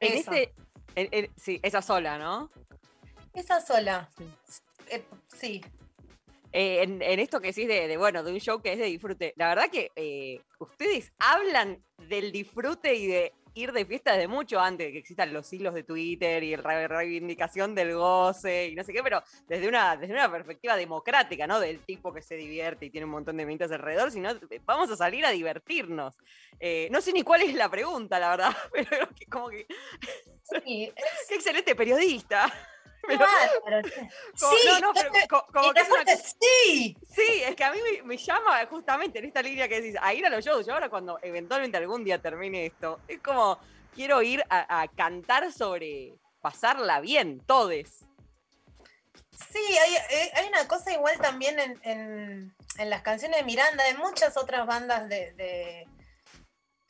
[0.00, 0.36] En Esa.
[0.96, 1.30] este.
[1.36, 2.50] sí, esa sola, ¿no?
[3.32, 4.10] Esa sola.
[4.88, 5.04] eh,
[5.36, 5.64] sí.
[6.50, 8.86] Eh, en, en esto que decís de, de, bueno, de un show que es de
[8.86, 14.28] disfrute, la verdad que eh, ustedes hablan del disfrute y de ir de fiesta desde
[14.28, 18.74] mucho antes de que existan los hilos de Twitter y la reivindicación del goce y
[18.74, 21.60] no sé qué, pero desde una, desde una perspectiva democrática, ¿no?
[21.60, 24.30] Del tipo que se divierte y tiene un montón de mentes alrededor, sino
[24.64, 26.16] vamos a salir a divertirnos.
[26.60, 29.66] Eh, no sé ni cuál es la pregunta, la verdad, pero creo que como que...
[30.42, 30.92] Sí,
[31.28, 32.52] ¡Qué excelente periodista!
[33.08, 33.88] Pero- Bárbaro.
[34.40, 36.96] como- sí, no, no, pero entonces- co- como y que es una sí.
[37.14, 40.14] Sí, es que a mí me, me llama justamente en esta línea que decís, a
[40.14, 40.66] ir a los shows.
[40.66, 43.58] Yo ahora cuando eventualmente algún día termine esto, es como,
[43.94, 48.04] quiero ir a, a cantar sobre pasarla bien, todes.
[49.52, 53.84] Sí, hay, hay- hay una cosa igual también en, en- en las canciones de Miranda,
[53.84, 55.86] de muchas otras bandas de, de,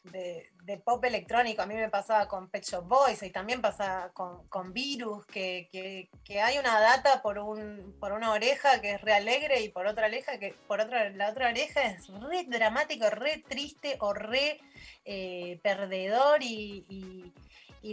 [0.05, 1.63] de- de pop electrónico.
[1.63, 6.11] A mí me pasaba con Pet Shop Boys y también pasa con, Virus, que, que-
[6.43, 10.07] hay una data por, un, por una oreja que es re alegre y por otra
[10.07, 14.61] oreja que por otra, la otra oreja es re dramático, re triste o re
[15.07, 17.33] eh, perdedor y, y-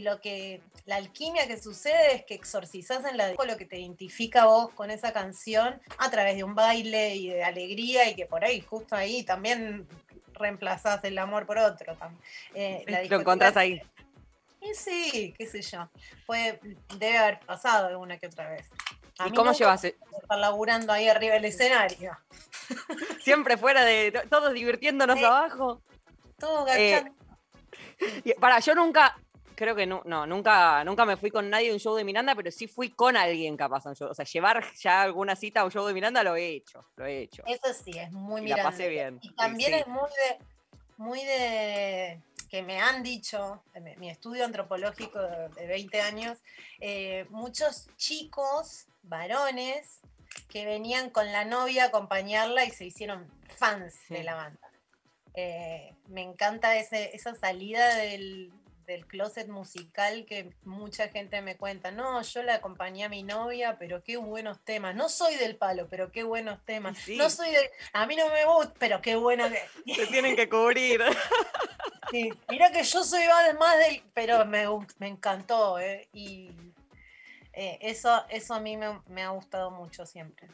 [0.01, 4.45] lo que la alquimia que sucede es que exorcizás en la lo que te identifica
[4.45, 8.43] vos con esa canción a través de un baile y de alegría y que por
[8.43, 9.87] ahí, justo ahí, también
[10.35, 11.97] reemplazás el amor por otro.
[11.97, 12.17] tam-
[12.53, 13.81] eh, la Lo encontrás ahí.
[14.61, 15.89] Y sí, qué sé yo.
[16.25, 16.59] Puede,
[16.97, 18.67] debe haber pasado alguna que otra vez.
[19.19, 19.83] A ¿Y cómo llevas?
[19.83, 22.17] gusta Estar laburando ahí arriba del escenario.
[23.21, 25.81] Siempre fuera de to- todos divirtiéndonos abajo.
[26.39, 27.15] Todo Eh, gachando.
[28.39, 29.17] para, yo nunca,
[29.55, 32.35] creo que no, no, nunca, nunca me fui con nadie a un show de Miranda,
[32.35, 34.09] pero sí fui con alguien capaz a un show.
[34.09, 37.05] O sea, llevar ya alguna cita a un show de Miranda lo he hecho, lo
[37.05, 37.43] he hecho.
[37.45, 38.71] Eso sí, es muy Y la Miranda.
[38.71, 39.19] pasé bien.
[39.21, 39.79] Y también Sí.
[39.79, 40.45] es muy de,
[40.97, 46.37] muy de que me han dicho, en mi- estudio antropológico de, de 20 años,
[46.79, 49.99] eh, muchos chicos, varones,
[50.49, 54.59] que venían con la novia a acompañarla y se hicieron fans de la banda.
[55.33, 58.53] Eh, me encanta ese, esa salida del,
[58.85, 61.91] del closet musical que mucha gente me cuenta.
[61.91, 64.95] No, yo la acompañé a mi novia, pero qué buenos temas.
[64.95, 66.97] No soy del palo, pero qué buenos temas.
[66.97, 67.17] sí.
[67.17, 67.69] No soy del.
[67.93, 69.93] A mí no me gusta, pero qué bueno que.
[69.93, 71.01] Se tienen que cubrir.
[72.11, 73.23] Sí, mira que yo soy
[73.59, 74.03] más del.
[74.13, 74.65] Pero me,
[74.99, 76.07] me encantó, ¿eh?
[76.13, 76.51] Y
[77.51, 80.47] eh, eso, eso a mí me, me ha gustado mucho siempre.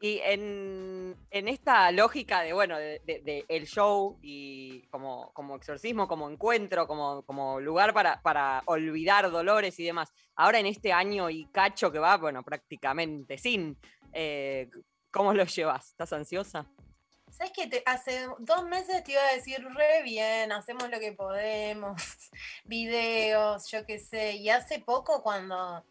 [0.00, 6.28] Y en, en esta lógica de, bueno, de, el show y como, como exorcismo, como
[6.28, 11.46] encuentro, como, como lugar para, para olvidar dolores y demás, ahora en este año y
[11.46, 13.78] cacho que va, bueno, prácticamente sin,
[14.12, 14.68] eh,
[15.10, 15.90] ¿cómo lo llevas?
[15.90, 16.66] ¿Estás ansiosa?
[17.30, 17.66] ¿Sabes qué?
[17.66, 22.00] Te- hace dos meses te iba a decir re bien, hacemos lo que podemos,
[22.64, 24.36] videos, yo qué sé.
[24.36, 25.82] Y hace poco cuando,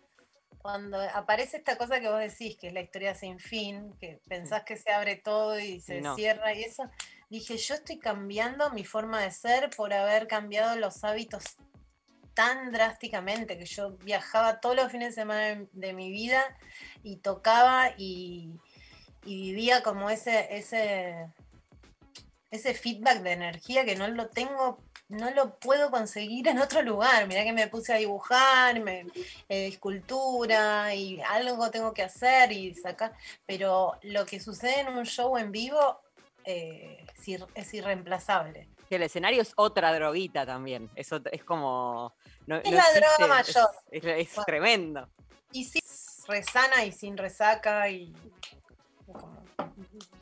[0.64, 4.64] cuando aparece esta cosa que vos decís, que es la historia sin fin, que pensás
[4.64, 6.16] que se abre todo y se no.
[6.16, 6.90] cierra y eso,
[7.30, 11.44] dije, yo estoy cambiando mi forma de ser por haber cambiado los hábitos
[12.34, 16.42] tan drásticamente que yo viajaba todos los fines de semana de, de mi vida
[17.04, 18.58] y tocaba y,
[19.26, 21.28] y vivía como ese, ese,
[22.52, 24.82] ese feedback de energía que no lo tengo,
[25.14, 27.28] no lo puedo conseguir en otro lugar.
[27.28, 29.02] Mirá que me puse a dibujar, me,
[29.50, 33.14] eh, escultura y algo tengo que hacer y sacar,
[33.46, 36.02] pero lo que sucede en un show en vivo
[36.46, 38.68] eh, es ir- es irreemplazable.
[38.90, 40.90] El escenario es otra droguita también.
[40.96, 42.14] Eso es como.
[42.46, 43.70] no- Es no la droga mayor.
[43.90, 44.46] Es, es- es Bueno.
[44.46, 45.10] tremendo.
[45.52, 45.80] Y sí,
[46.28, 48.14] resana y sin resaca y
[49.06, 49.44] como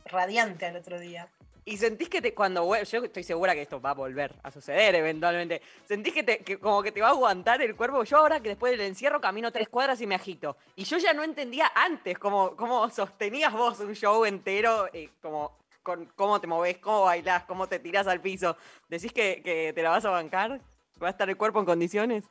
[0.06, 1.28] radiante al otro día.
[1.64, 4.96] Y sentís que te, cuando yo estoy segura que esto va a volver a suceder
[4.96, 5.62] eventualmente.
[5.88, 8.04] Sentís que, te, que como que te va a aguantar el cuerpo.
[8.04, 10.58] Yo ahora que después del encierro camino tres cuadras y me agito.
[10.76, 15.60] Y yo ya no entendía antes cómo, cómo sostenías vos un show entero, eh, como
[15.84, 18.58] con cómo te movés, cómo bailás, cómo te tirás al piso.
[18.90, 20.62] ¿Decís que, que te la vas a bancar?
[21.02, 22.26] ¿Va a estar el cuerpo en condiciones?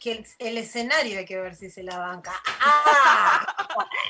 [0.00, 2.32] Que el, el escenario hay que ver si se la banca.
[2.60, 3.46] ¡Ah!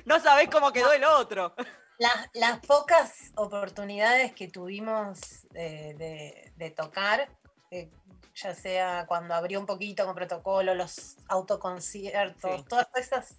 [0.06, 1.54] No sabés cómo quedó el otro.
[2.02, 5.18] Las, las pocas oportunidades que tuvimos
[5.50, 7.28] de, de- de tocar,
[7.70, 7.88] eh,
[8.34, 12.64] ya sea cuando abrió un poquito con protocolo, los autoconciertos, Sí.
[12.68, 13.36] todas esas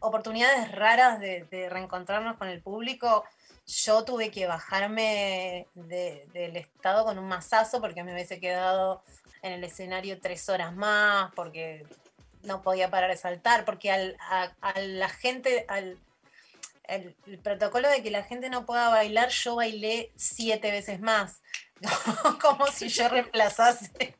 [0.00, 3.24] oportunidades raras de, de reencontrarnos con el público,
[3.66, 9.02] yo tuve que bajarme de- del estado con un mazazo porque me hubiese quedado
[9.42, 11.84] en el escenario tres horas más, porque
[12.42, 15.98] no podía parar de saltar, porque al- a, a la gente, al,
[16.88, 21.40] el, el protocolo de que la gente no pueda bailar, yo bailé siete veces más.
[22.40, 24.16] Como si yo reemplazase.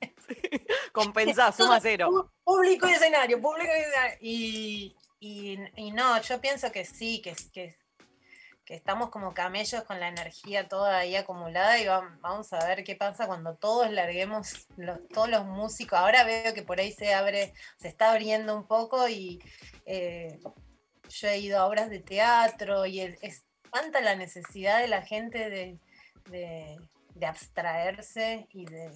[0.92, 2.33] Compensás, suma cero.
[2.44, 4.16] Público y escenario, público y escenario.
[4.20, 7.76] Y, y, y no, yo pienso que sí, que, que,
[8.64, 12.85] que estamos como camellos con la energía toda ahí acumulada y vam- vamos a ver
[12.85, 15.98] qué pasa cuando todos larguemos, los, todos los músicos.
[15.98, 19.40] Ahora veo que por ahí se abre, se está abriendo un poco y
[19.87, 20.40] eh,
[21.09, 25.03] yo he ido a obras de teatro y es, es tanta la necesidad de la
[25.03, 25.79] gente de,
[26.31, 26.79] de-
[27.27, 28.90] abstraerse y de,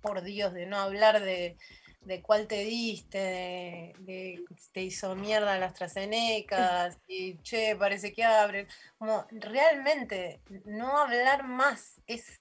[0.00, 1.56] por, Dios, de no hablar de,
[2.02, 8.24] de cuál te diste, de, de te hizo mierda las AstraZenecas, y che, parece que
[8.24, 8.68] abren.
[8.98, 12.38] Como realmente no hablar más es,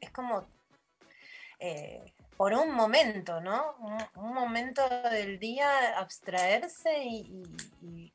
[0.00, 0.46] es como
[1.58, 3.74] eh, por un momento, ¿no?
[4.14, 8.12] Un, momento del día abstraerse y,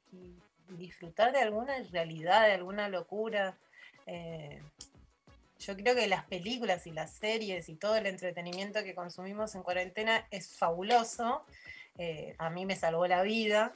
[0.70, 3.58] disfrutar de alguna realidad, de alguna locura.
[4.08, 4.62] Eh,
[5.60, 9.64] yo creo que las películas y las series y todo el entretenimiento que consumimos en
[9.64, 11.46] cuarentena es fabuloso.
[11.98, 13.74] Eh, a mí me salvó la vida.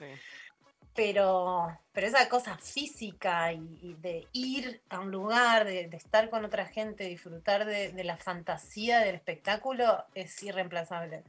[0.96, 6.30] Pero, pero esa cosa física y, y de ir a un lugar, de, de estar
[6.30, 11.24] con otra gente, disfrutar de, de la fantasía del espectáculo es irreemplazable.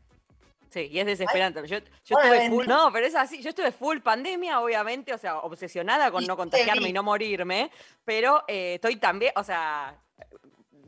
[0.71, 1.67] Sí, y es desesperante.
[1.67, 6.11] Yo, estuve full, no, pero es así, yo estuve full pandemia, obviamente, o sea, obsesionada
[6.11, 7.71] con Y no contagiarme y no morirme,
[8.05, 9.97] pero eh, estoy también, o sea,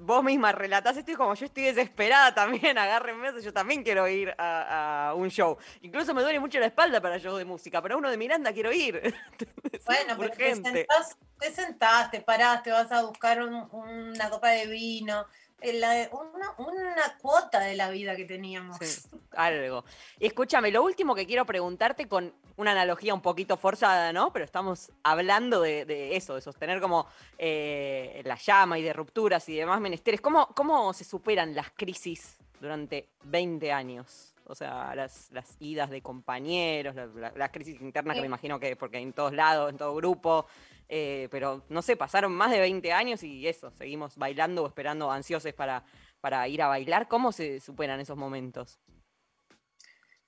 [0.01, 4.35] vos misma relatás esto y como yo estoy desesperada también, agárrenme, yo también quiero ir
[4.39, 5.57] a, a un show.
[5.83, 8.73] Incluso me duele mucho la espalda para show de música, pero uno de Miranda quiero
[8.73, 9.15] ir.
[9.85, 14.51] Bueno, pero te sentás, te sentás, te parás, te vas a buscar un- una copa
[14.51, 15.27] de vino,
[15.63, 18.77] la- una, una cuota de la vida que teníamos.
[18.81, 19.85] Sí, algo.
[20.19, 24.33] Y escúchame, lo último que quiero preguntarte con una analogía un poquito forzada, ¿no?
[24.33, 27.07] Pero estamos hablando de, de eso, de sostener como
[27.39, 30.21] eh, la llama y de rupturas y demás menesteres.
[30.21, 34.35] ¿Cómo, ¿Cómo se superan las crisis durante 20 años?
[34.51, 38.59] O sea, las, las idas de compañeros, la- la- las crisis internas que me imagino
[38.59, 40.47] que, porque en todos lados, en todo grupo,
[40.89, 45.11] eh, pero no sé, pasaron más de 20 años y eso, seguimos bailando o esperando
[45.11, 45.85] ansiosos para,
[46.21, 47.09] para ir a bailar.
[47.09, 48.81] ¿Cómo se superan esos momentos?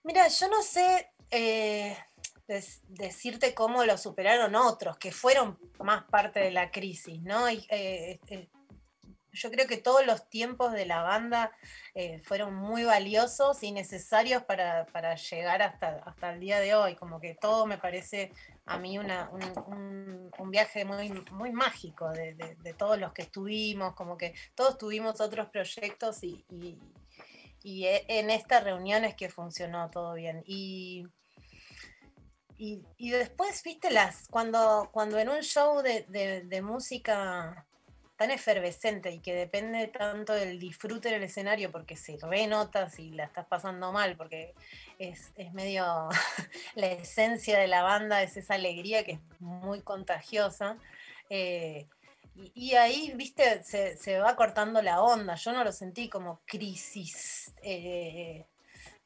[0.02, 1.96] Mira, yo no sé eh,
[2.88, 7.48] decirte cómo lo superaron otros, que fueron más parte de la crisis, ¿no?
[7.48, 8.18] Eh,
[9.32, 11.52] yo creo que todos los tiempos de la banda
[11.94, 16.96] eh, fueron muy valiosos y necesarios para, para llegar hasta, hasta el día de hoy.
[16.96, 18.32] Como que todo me parece
[18.66, 19.10] a mí un,
[20.38, 25.20] un- viaje muy, muy mágico de, de- todos los que estuvimos, como que todos tuvimos
[25.20, 26.78] otros proyectos y, y-
[27.62, 30.42] y e- en estas reuniones que funcionó todo bien.
[30.46, 31.06] Y,
[32.56, 37.66] y, y después, viste, las cuando, cuando en un show de- de música
[38.20, 43.12] tan efervescente y que depende tanto del disfrute en el escenario porque se renota si
[43.12, 44.52] la estás pasando mal, porque
[44.98, 46.06] es, es medio
[46.74, 50.76] la esencia de la banda, es esa alegría que es muy contagiosa.
[51.30, 51.86] eh,
[52.54, 55.34] y, ahí, viste, se, se va cortando la onda.
[55.36, 58.44] Yo no lo sentí como crisis eh,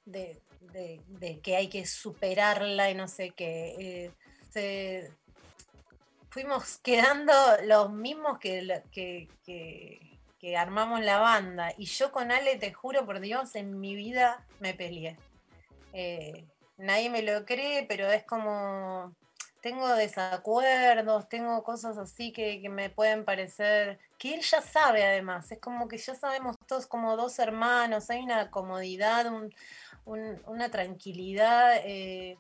[0.04, 3.76] de, de- que hay que superarla y no sé qué.
[3.78, 5.10] eh,
[6.34, 7.32] fuimos quedando
[7.64, 10.10] los mismos que, que,
[10.58, 11.72] armamos la banda.
[11.78, 15.16] Y yo con Ale, te juro por Dios, en mi vida me peleé.
[15.94, 16.44] Eh,
[16.76, 19.14] nadie me lo cree, pero es como
[19.62, 25.50] tengo desacuerdos, tengo cosas así que, que me pueden parecer, que él ya sabe además,
[25.50, 29.54] es como que ya sabemos todos como dos hermanos, hay una comodidad, un-
[30.04, 32.36] un- una tranquilidad, eh,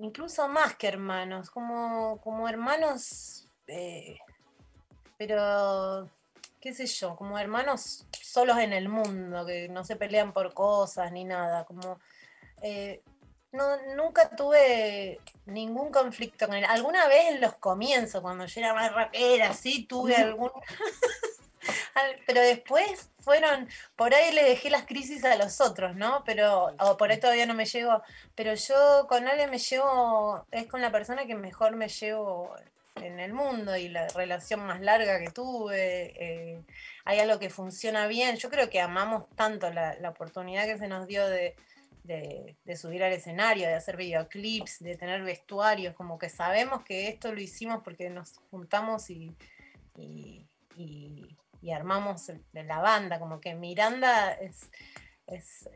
[0.00, 4.18] incluso más que hermanos, como, como hermanos, eh,
[5.16, 6.08] pero
[6.60, 11.10] qué sé yo, como hermanos solos en el mundo, que no se pelean por cosas
[11.12, 11.98] ni nada, como...
[12.62, 13.02] eh,
[13.52, 13.64] no,
[13.96, 16.64] nunca tuve ningún conflicto con él.
[16.64, 20.52] Alguna vez en los comienzos, cuando yo era más rapera, sí tuve algún.
[21.94, 23.68] Al- Pero después fueron.
[23.96, 26.22] Por ahí le dejé las crisis a los otros, ¿no?
[26.24, 26.74] Pero.
[26.78, 28.02] O por ahí todavía no me llego.
[28.34, 30.46] Pero yo con Ale me llevo.
[30.50, 32.54] Es con la persona que mejor me llevo
[32.96, 36.12] en el mundo y la relación más larga que tuve.
[36.16, 36.62] eh,
[37.04, 38.36] hay algo que funciona bien.
[38.36, 41.56] Yo creo que amamos tanto la, oportunidad que se nos dio de,
[42.04, 47.32] de, subir al escenario, de hacer videoclips, de tener vestuarios, como que sabemos que esto
[47.32, 49.34] lo hicimos porque nos juntamos y,
[49.96, 50.46] y-
[51.62, 54.70] y armamos la banda, como que Miranda es,
[55.26, 55.68] es,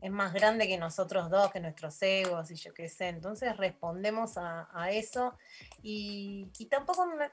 [0.00, 4.36] es más grande que nosotros dos, que nuestros egos y yo qué sé, entonces respondemos
[4.36, 5.36] a, a eso
[5.82, 7.30] y, y tampoco me,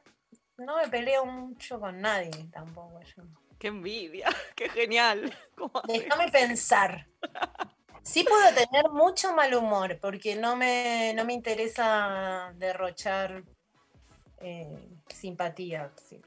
[0.57, 3.23] no me peleo mucho con nadie, tampoco yo.
[3.59, 5.31] Qué envidia, qué genial.
[5.87, 7.07] Déjame pensar.
[8.03, 13.43] Sí puedo tener mucho mal humor, porque no me, no me interesa derrochar
[14.39, 15.91] eh, simpatía.
[15.95, 16.21] sí.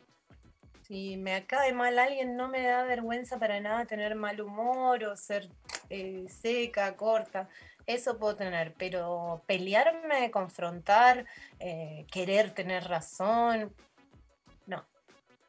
[0.86, 5.16] Si me cae mal alguien, no me da vergüenza para nada tener mal humor o
[5.16, 5.48] ser
[5.88, 7.48] eh, seca, corta.
[7.86, 11.24] Eso puedo tener, pero pelearme, confrontar,
[11.58, 13.72] eh, querer tener razón.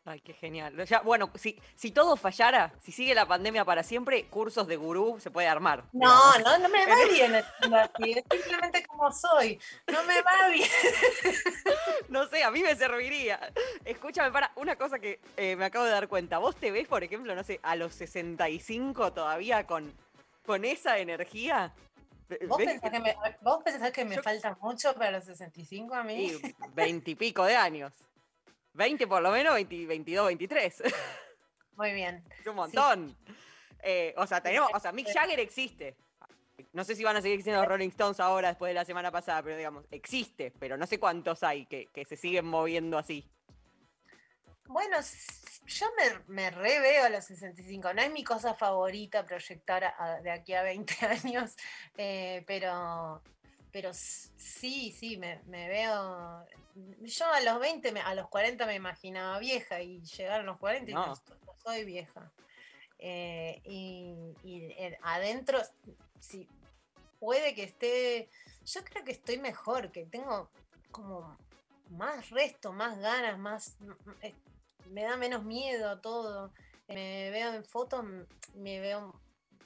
[0.08, 0.86] Ay, qué genial.
[0.86, 5.20] Ya, bueno, si, si todo fallara, si sigue la pandemia para siempre, cursos de gurú
[5.20, 5.84] se puede armar.
[5.94, 6.44] No, digamos.
[6.44, 9.60] no, no me va bien así, es simplemente como soy.
[9.88, 10.70] No me va bien.
[12.10, 13.40] No sé, a mí me serviría.
[13.84, 16.38] Escúchame, para, una cosa que eh, me acabo de dar cuenta.
[16.38, 19.92] ¿Vos te ves, por ejemplo, no sé, a los 65 todavía con,
[20.46, 21.74] con esa energía?
[22.48, 26.04] ¿Vos ¿Ves pensás que me, vos pensás que me falta mucho para los 65 a
[26.04, 26.28] mí?
[26.28, 27.92] Y veintipico de años.
[28.76, 30.84] 20 por lo menos, 20, 22, 23.
[31.76, 32.24] Muy bien.
[32.40, 33.18] Es un montón.
[33.82, 35.96] Eh, o sea, tenemos, o sea, Mick Jagger existe.
[36.72, 39.12] No sé si van a seguir existiendo los Rolling Stones ahora después de la semana
[39.12, 43.30] pasada, pero digamos, existe, pero no sé cuántos hay que, que se siguen moviendo así.
[44.68, 44.98] Bueno,
[45.68, 47.94] yo me, me re veo a los 65.
[47.94, 51.56] No es mi cosa favorita proyectar a- de aquí a 20 años,
[51.98, 53.22] eh, pero,
[53.72, 56.46] pero sí, sí, me, me veo.
[56.76, 60.92] Yo a los 20, me- a los 40 me imaginaba vieja y llegaron los 40
[60.92, 61.16] y no, No.
[61.64, 62.32] soy vieja.
[63.00, 65.60] Eh, y y, eh, adentro,
[66.20, 66.48] sí,
[67.20, 68.30] puede que esté.
[68.66, 70.50] Yo creo que estoy mejor, que tengo
[70.92, 71.38] como
[71.90, 73.78] más resto, más ganas, más.
[73.82, 74.36] m- m- eh,
[74.88, 76.54] Me da menos miedo todo.
[76.88, 78.04] Me veo en fotos,
[78.54, 79.20] me veo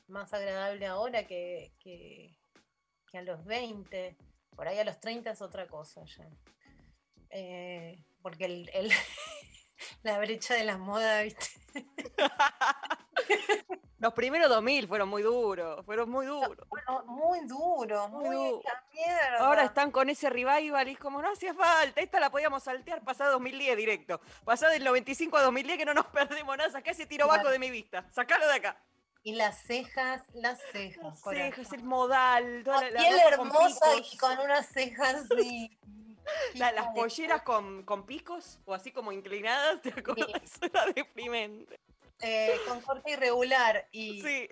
[0.07, 2.38] más agradable ahora que, que,
[3.12, 4.16] que a los 20.
[4.55, 6.26] Por ahí a los 30 es otra cosa ya.
[7.32, 8.92] Eh, porque el, el-
[10.04, 11.50] la brecha de la moda, ¿viste?
[14.00, 16.66] Los primeros 2000 fueron muy duros, fueron muy duros.
[16.70, 18.30] Bueno, muy duro, muy,
[18.94, 19.40] mierda.
[19.40, 23.04] Ahora están con ese revival y es como, no hacía falta, esta la podíamos saltear
[23.04, 24.22] pasado 2010 directo.
[24.46, 27.60] Pasado del 95 a 2010 que no nos perdemos nada, sacá ese tiro bajo de
[27.60, 28.82] mi vista, sacalo de acá.
[29.22, 31.04] Y las cejas, las cejas.
[31.04, 35.28] Las cejas, el modal, toda la, la piel hermosa y con unas cejas.
[36.56, 40.42] La- las polleras con, con picos o así como inclinadas, ¿te acuerdas?
[40.62, 41.80] Era deprimente.
[42.22, 44.50] eh, con corte irregular y, Sí.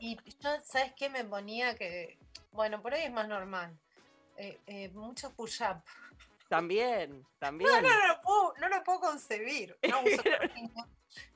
[0.00, 1.76] y yo, ¿sabes qué me ponía?
[1.76, 2.18] Que,
[2.52, 3.76] bueno, por ahí es más normal.
[4.36, 5.82] Eh, eh, mucho push-up.
[6.48, 7.70] También, también.
[7.70, 9.76] No, no, no, lo puedo, no lo puedo concebir.
[9.88, 10.22] No uso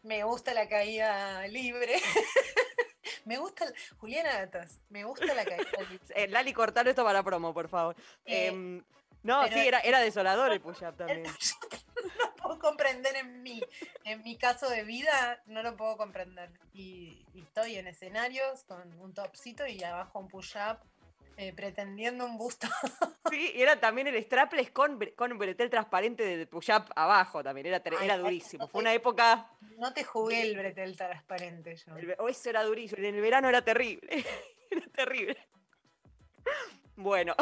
[0.03, 2.01] me gusta la caída libre.
[3.25, 6.01] me gusta, el- Juliana Gatas, me gusta la caída libre.
[6.15, 7.97] Eh, Lali, cortalo esto para promo, por favor.
[8.25, 8.83] Eh, Em,
[9.23, 11.25] no, pero- sí, era, era desolador el push-up también.
[12.19, 13.61] no puedo comprender en mí.
[14.05, 16.51] En mi caso de vida, no lo puedo comprender.
[16.73, 20.79] Y, y estoy en escenarios con un topcito y abajo un push-up,
[21.37, 22.67] eh, pretendiendo un busto.
[23.31, 27.81] Sí, y era también el strapless con, con bretel transparente de push-up abajo también, era,
[27.85, 28.65] Ay, era durísimo.
[28.65, 29.49] no Fue una época,
[29.79, 31.97] No te jugué el bretel transparente yo.
[31.97, 34.25] el oh, eso era durísimo, en el verano era terrible,
[34.71, 35.37] era terrible.
[36.97, 37.37] Bueno,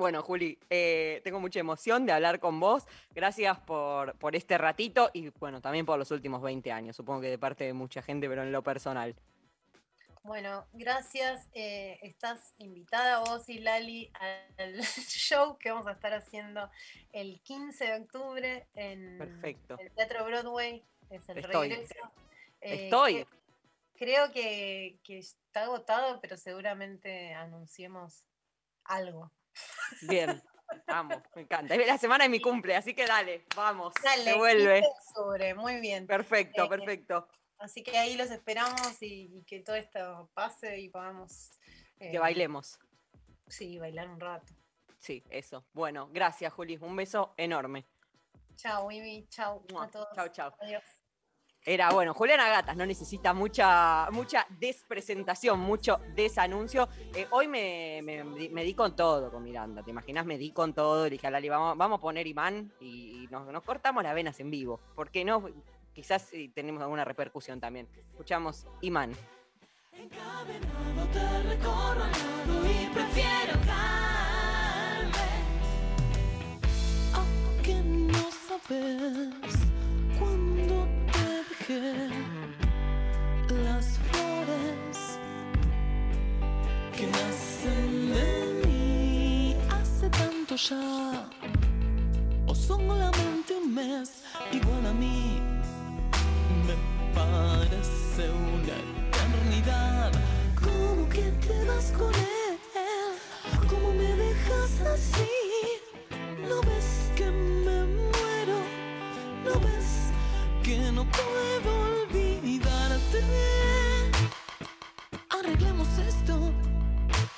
[0.00, 2.86] bueno, Juli, eh, tengo mucha emoción de hablar con vos.
[3.14, 7.28] Gracias por, por este ratito y bueno, también por los últimos 20 años, supongo que
[7.30, 9.14] de parte de mucha gente, pero en lo personal.
[10.22, 11.48] Bueno, gracias.
[11.54, 16.70] eh, estás invitada vos y Lali al show que vamos a estar haciendo
[17.12, 19.76] el 15 de octubre en Perfecto.
[19.78, 20.84] el Teatro Broadway.
[21.08, 21.68] Es el Estoy.
[21.70, 21.94] regreso.
[22.60, 23.14] Eh, Estoy.
[23.14, 23.26] cre-
[23.94, 28.24] Creo que, que está agotado, pero seguramente anunciemos
[28.84, 29.30] algo.
[30.02, 30.42] Bien,
[30.86, 31.74] vamos, me encanta.
[31.74, 34.80] Es la semana de mi cumple, así que dale, vamos, Dale, se vuelve.
[34.80, 34.86] 15 de
[35.20, 36.06] octubre, muy bien.
[36.06, 37.28] Perfecto, Eh, perfecto.
[37.58, 41.50] Así que ahí los esperamos y, y que todo esto pase y podamos.
[41.98, 42.78] Que eh, bailemos.
[43.48, 44.54] Sí, bailar un rato.
[44.98, 45.66] Sí, eso.
[45.72, 46.78] Bueno, gracias, Juli.
[46.80, 47.86] Un beso enorme.
[48.56, 49.26] Chao, Vivi.
[49.28, 50.08] Chao a todos.
[50.14, 50.54] Chao, chao.
[50.60, 50.82] Adiós.
[51.64, 56.88] Era, bueno, Juliana Gatas no necesita mucha, mucha despresentación, mucho desanuncio.
[57.14, 60.24] Eh, hoy me, me, di con todo con Miranda, ¿te imaginas?
[60.24, 61.04] Me di con todo.
[61.04, 64.80] Dije a Lali, vamos, vamos a poner imán y, nos, cortamos las venas en vivo.
[64.94, 65.50] ¿Por qué no?
[65.92, 67.86] Quizás eh, tenemos alguna repercusión también.
[68.10, 69.12] Escuchamos imán.
[69.92, 75.10] te recorro al y prefiero calme.
[77.12, 79.70] ¿A que no sabes
[83.64, 85.18] las flores
[86.96, 91.28] que nacen de mí hace tanto ya?
[92.46, 95.40] O solamente un mes, igual a mí
[96.66, 96.74] me
[97.14, 100.10] parece una eternidad.
[100.56, 102.58] ¿Cómo que te vas con él.
[103.68, 105.28] ¿Cómo me dejas así?
[106.48, 106.99] ¿No ves
[111.00, 111.70] no puedo
[112.02, 113.20] olvidarte?
[115.30, 116.34] Arreglemos esto,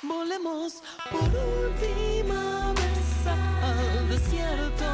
[0.01, 1.29] volemos por
[1.63, 4.89] última vez al desierto.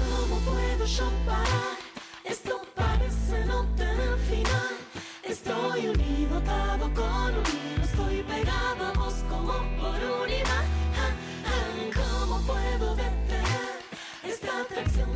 [0.00, 1.76] ¿Cómo puedo yo parar?
[2.24, 4.74] Esto parece no tener final.
[5.24, 7.84] Estoy unido, atado con un hilo.
[7.84, 10.81] Estoy pegado a vos como por un imán.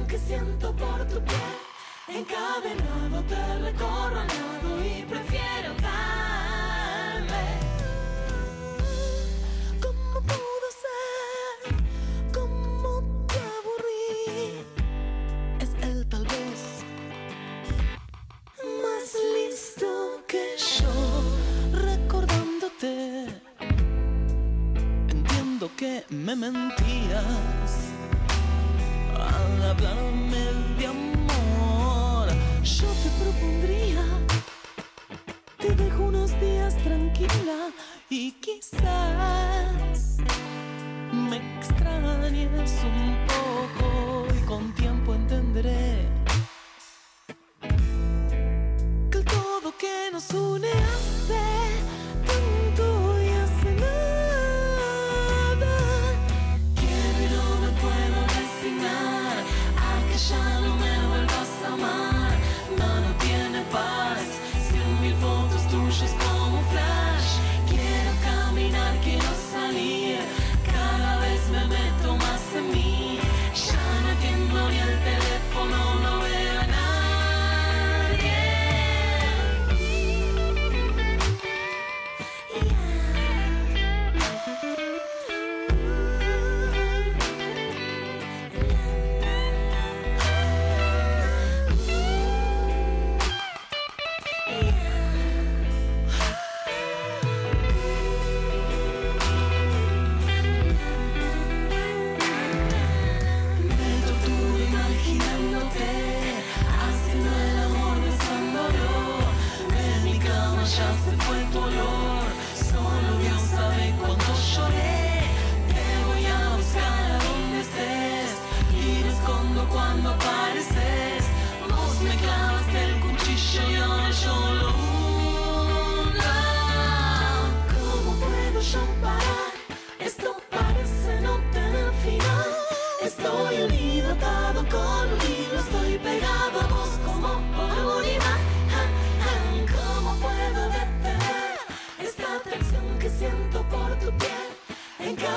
[0.06, 1.56] Que siento por tu piel?
[2.08, 7.46] Encadenado te recorro al lado y prefiero darme.
[9.80, 11.74] ¿Cómo pudo ser?
[12.32, 14.64] ¿Cómo te aburrí?
[15.60, 16.84] Es él tal vez
[18.82, 20.92] más listo que yo
[21.72, 23.26] recordándote.
[25.08, 27.85] Entiendo que me mentías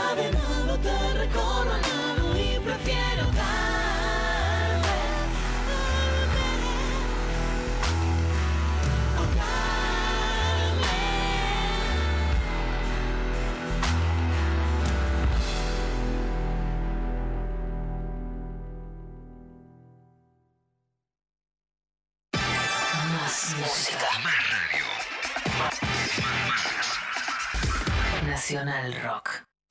[0.10, 2.09] Encadenado te recorro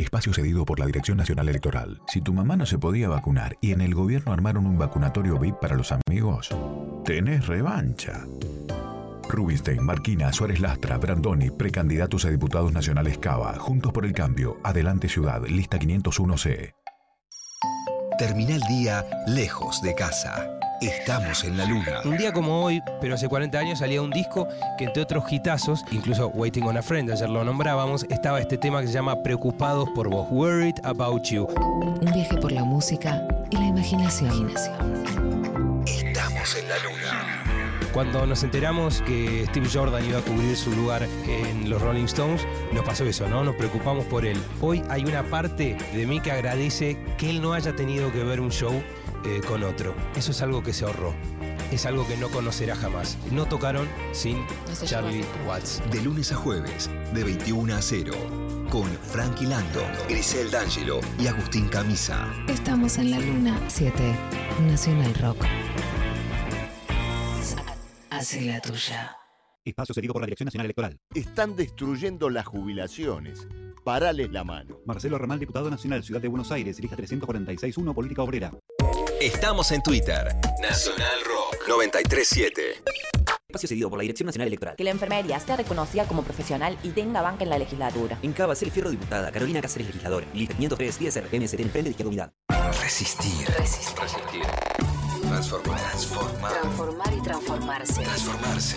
[0.09, 2.01] Espacio cedido por la Dirección Nacional Electoral.
[2.09, 5.57] Si tu mamá no se podía vacunar y en el gobierno armaron un vacunatorio VIP
[5.61, 6.49] para los amigos,
[7.05, 8.25] tenés revancha.
[9.29, 15.11] Rubinstein, Marquina, Suárez Lastra, Brandoni, precandidatos a diputados nacionales Cava, Juntos por el Cambio, Adelante
[15.11, 16.73] Ciudad, lista 501C.
[18.19, 20.58] Termina el día lejos de casa.
[20.81, 22.01] Estamos en la luna.
[22.05, 25.85] Un día como hoy, pero hace 40 años, salía un disco que entre otros hitazos,
[25.91, 29.89] incluso Waiting on a Friend, ayer lo nombrábamos, estaba este tema que se llama Preocupados
[29.91, 31.47] por vos, Worried About You.
[31.47, 34.53] Un viaje por la música y la imaginación.
[35.85, 37.45] Estamos en la luna.
[37.93, 42.47] Cuando nos enteramos que Steve Jordan iba a cubrir su lugar en los Rolling Stones,
[42.72, 43.43] nos pasó eso, ¿no?
[43.43, 44.39] Nos preocupamos por él.
[44.61, 48.41] Hoy hay una parte de mí que agradece que él no haya tenido que ver
[48.41, 48.81] un show
[49.25, 49.95] eh, con otro.
[50.16, 51.14] Eso es algo que se ahorró.
[51.71, 53.19] Es algo que no conocerá jamás.
[53.31, 54.45] No tocaron sin
[54.85, 55.83] Charlie Watts.
[55.91, 58.12] De lunes a jueves, de 21 a 0.
[58.71, 62.27] Con Frankie Lando, Grisel D'Angelo y Agustín Camisa.
[62.49, 63.59] Estamos en la luna.
[63.69, 63.93] 7.
[64.66, 65.45] Nacional Rock.
[68.11, 69.16] Hace la tuya.
[69.64, 70.99] Espacio cedido por la Dirección Nacional Electoral.
[71.14, 73.47] Están destruyendo las jubilaciones.
[73.85, 74.81] Parales la mano.
[74.87, 78.53] Marcelo Ramal, diputado nacional, Ciudad de Buenos Aires, lista 346-1, Política Obrera.
[79.21, 80.29] Estamos en Twitter.
[80.62, 82.85] Nacional Rock 937.
[83.49, 84.77] Espacio cedido por la Dirección Nacional Electoral.
[84.77, 88.16] Que la enfermería sea reconocida como profesional y tenga banca en la legislatura.
[88.23, 89.33] En Cava, Cele Fierro, diputada.
[89.33, 90.25] Carolina Cáceres, legisladora.
[90.35, 92.33] Lista 503, 10 RPM, en Frente de Izquierda Unidad.
[92.81, 93.49] Resistir.
[93.59, 93.99] Resistir.
[94.01, 94.43] Resistir.
[95.23, 95.81] Transformar.
[95.81, 96.53] Transformar.
[96.53, 98.03] Transformar y transformarse.
[98.03, 98.77] Transformarse.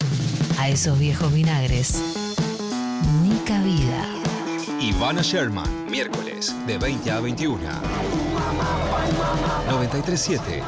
[0.58, 2.25] A esos viejos vinagres.
[3.24, 4.06] Ni cabida.
[4.80, 5.90] Ivana Sherman.
[5.90, 7.60] Miércoles de 20 a 21.
[9.70, 10.64] 937.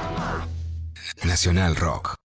[1.24, 2.16] Nacional Rock.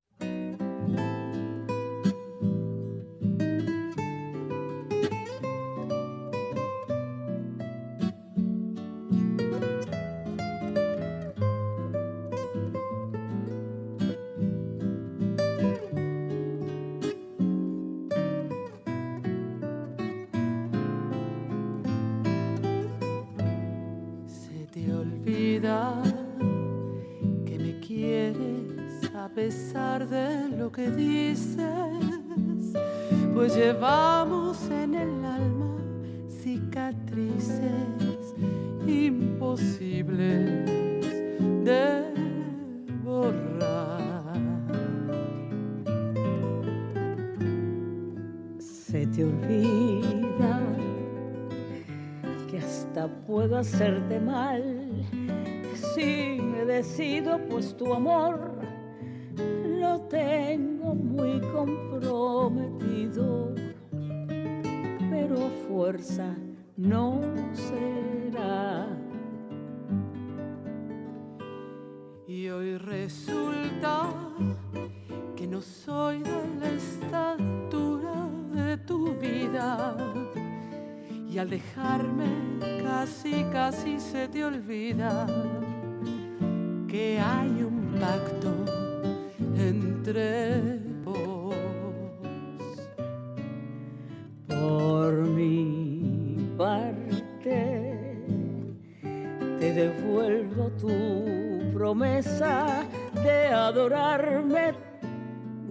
[54.03, 54.63] Hacerte mal
[55.95, 58.53] si me decido, pues tu amor
[59.81, 63.53] lo tengo muy comprometido,
[65.11, 65.37] pero
[65.69, 66.37] fuerza
[66.77, 67.21] no
[67.53, 68.87] será.
[72.27, 74.09] Y hoy resulta
[75.37, 76.23] que no soy
[81.33, 82.27] Y al dejarme
[82.83, 85.27] casi, casi se te olvida
[86.87, 88.53] que hay un pacto
[89.57, 91.55] entre vos.
[94.47, 98.19] Por mi parte,
[99.59, 102.85] te devuelvo tu promesa
[103.25, 104.75] de adorarme.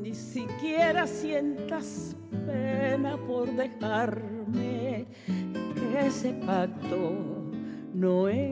[0.01, 2.15] Ni siquiera sientas
[2.47, 4.30] pena por dejarme,
[6.31, 7.13] pacto
[7.93, 8.50] no es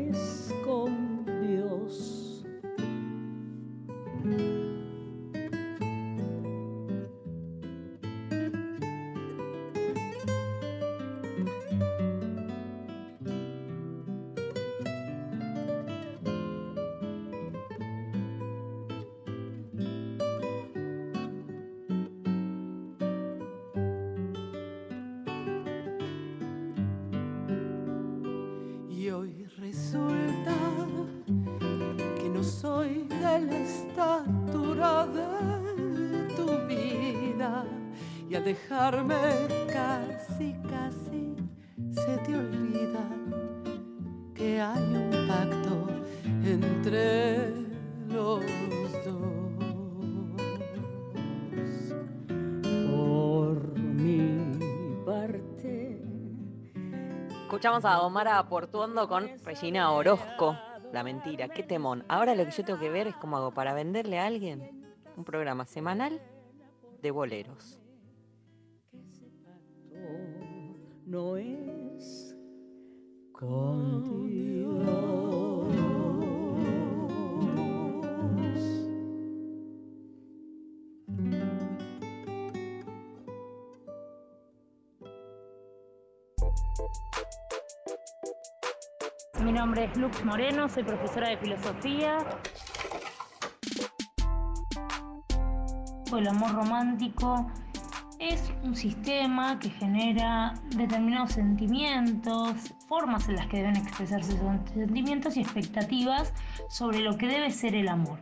[57.85, 60.57] A Omar Portuondo con Regina Orozco.
[60.91, 62.03] La mentira, qué temón.
[62.09, 65.23] Ahora lo que yo tengo que ver es cómo hago para venderle a alguien un
[65.23, 66.21] programa semanal
[67.01, 67.79] de boleros.
[71.05, 72.35] no es
[73.31, 75.18] con Dios.
[89.59, 92.19] Nombre es Lux Moreno, soy profesora de filosofía.
[96.17, 97.45] El amor romántico
[98.19, 105.35] es un sistema que genera determinados sentimientos, formas en las que deben expresarse esos sentimientos
[105.35, 106.33] y expectativas
[106.69, 108.21] sobre lo que debe ser el amor.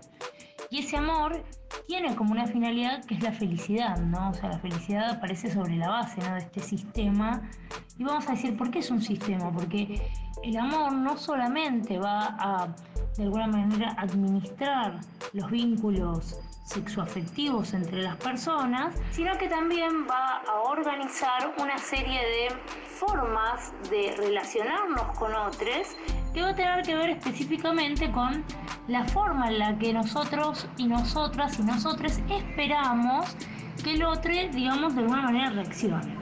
[0.72, 1.44] Y ese amor
[1.86, 4.32] tiene como una finalidad que es la felicidad, ¿no?
[4.32, 7.48] O sea, la felicidad aparece sobre la base de este sistema.
[7.98, 9.52] Y vamos a decir, ¿por qué es un sistema?
[9.52, 10.02] Porque
[10.43, 12.68] el amor no solamente va a,
[13.18, 15.00] de alguna manera, administrar
[15.34, 22.50] los vínculos sexoafectivos entre las personas, sino que también va a organizar una serie de
[22.88, 25.95] formas de relacionarnos con otros
[26.34, 28.43] que va a tener que ver específicamente con
[28.88, 33.36] la forma en la que nosotros y nosotras y nosotros esperamos
[33.84, 36.18] que el otro, digamos, de alguna manera reaccione.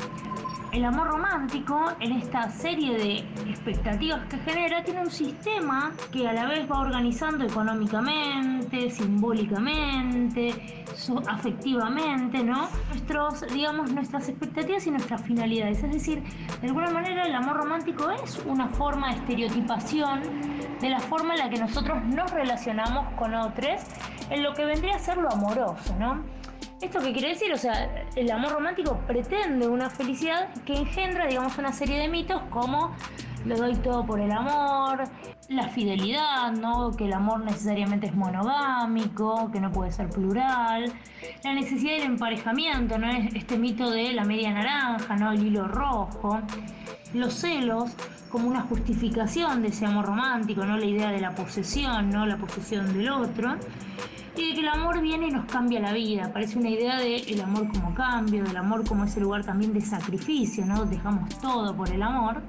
[0.76, 3.18] El amor romántico, en esta serie de
[3.50, 10.84] expectativas que genera, tiene un sistema que a la vez va organizando económicamente, simbólicamente,
[11.28, 12.68] afectivamente, ¿no?
[12.90, 15.82] Nuestros, digamos, nuestras expectativas y nuestras finalidades.
[15.82, 16.22] Es decir,
[16.62, 20.24] de alguna manera el amor romántico es una forma de estereotipación
[20.82, 23.82] de la forma en la que nosotros nos relacionamos con otros
[24.30, 26.35] en lo que vendría a ser lo amoroso, ¿no?
[26.82, 27.54] ¿Esto qué quiere decir?
[27.54, 32.42] O sea, el amor romántico pretende una felicidad que engendra, digamos, una serie de mitos
[32.50, 32.92] como
[33.46, 35.04] lo doy todo por el amor,
[35.50, 36.92] la fidelidad, ¿no?
[36.92, 40.92] Que el amor necesariamente es monogámico, que no puede ser plural,
[41.44, 43.10] la necesidad del emparejamiento, ¿no?
[43.10, 45.32] Es Este mito de la media naranja, ¿no?
[45.32, 46.40] El hilo rojo,
[47.14, 47.92] los celos
[48.30, 50.78] como una justificación de ese amor romántico, ¿no?
[50.78, 52.26] La idea de la posesión, ¿no?
[52.26, 53.58] La posesión del otro
[54.38, 56.32] y de que el amor viene y nos cambia la vida.
[56.32, 59.82] Parece una idea de el amor como cambio, del amor como ese lugar también de
[59.82, 60.86] sacrificio, ¿no?
[60.86, 62.42] Dejamos todo por el amor.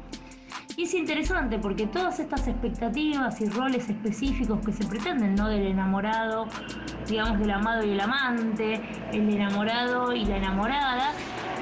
[0.77, 5.49] Y es interesante porque todas estas expectativas y roles específicos que se pretenden, ¿no?
[5.49, 6.47] Del enamorado,
[7.09, 8.83] digamos, del amado y el amante,
[9.13, 11.13] el enamorado y la enamorada,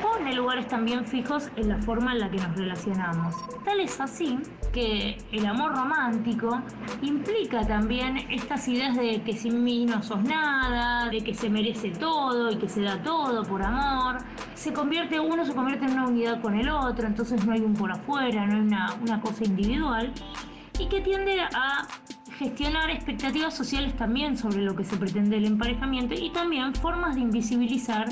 [0.04, 3.34] pone lugares también fijos en la forma en la que nos relacionamos.
[3.64, 4.38] Tal es así
[4.70, 6.60] que el amor romántico
[7.00, 11.90] implica también estas ideas de que sin mí no sos nada, de que se merece
[11.90, 14.18] todo y que se da todo por amor.
[14.54, 17.72] Se convierte, uno se convierte en una unidad con el otro, entonces no hay un
[17.72, 20.12] por afuera, no hay una, una cosa individual.
[20.78, 21.86] Y que tiende a
[22.36, 27.22] gestionar expectativas sociales también sobre lo que se pretende el emparejamiento y también formas de
[27.22, 28.08] invisibilizar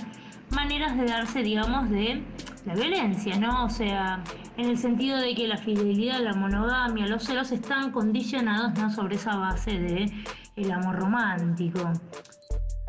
[0.53, 2.22] maneras de darse, digamos, de
[2.64, 3.64] la violencia, ¿no?
[3.64, 4.22] O sea,
[4.57, 8.90] en el sentido de que la fidelidad, la monogamia, los celos están condicionados, ¿no?
[8.90, 10.12] Sobre esa base de
[10.57, 11.92] el amor romántico.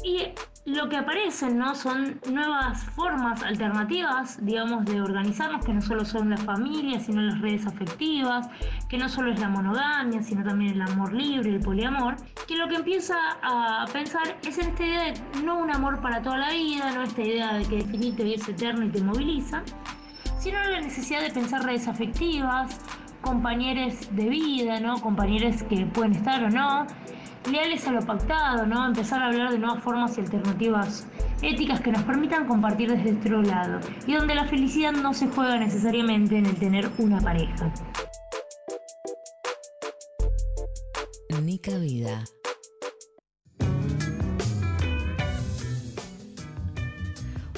[0.04, 0.34] Y
[0.66, 1.76] lo que aparecen, ¿no?
[1.76, 7.42] Son nuevas formas alternativas, digamos, de organizarnos, que no solo son la familia, sino las
[7.42, 8.48] redes afectivas,
[8.90, 12.16] que no solo es la monogamia, sino también el amor libre, el poliamor,
[12.48, 16.22] que lo que empieza a pensar es en esta idea de no un amor para
[16.22, 19.64] toda la vida, no esta idea de que definite es eterno y te moviliza,
[20.40, 22.80] sino la necesidad de pensar redes afectivas,
[23.22, 25.00] compañeros de vida, ¿no?
[25.02, 26.86] Compañeros que pueden estar o no,
[27.52, 28.86] leales a lo pactado, ¿no?
[28.86, 31.06] Empezar a hablar de nuevas formas y alternativas
[31.42, 35.58] éticas que nos permitan compartir desde otro lado y donde la felicidad no se juega
[35.58, 37.74] necesariamente en el tener una pareja.
[41.42, 42.24] Nica Vida.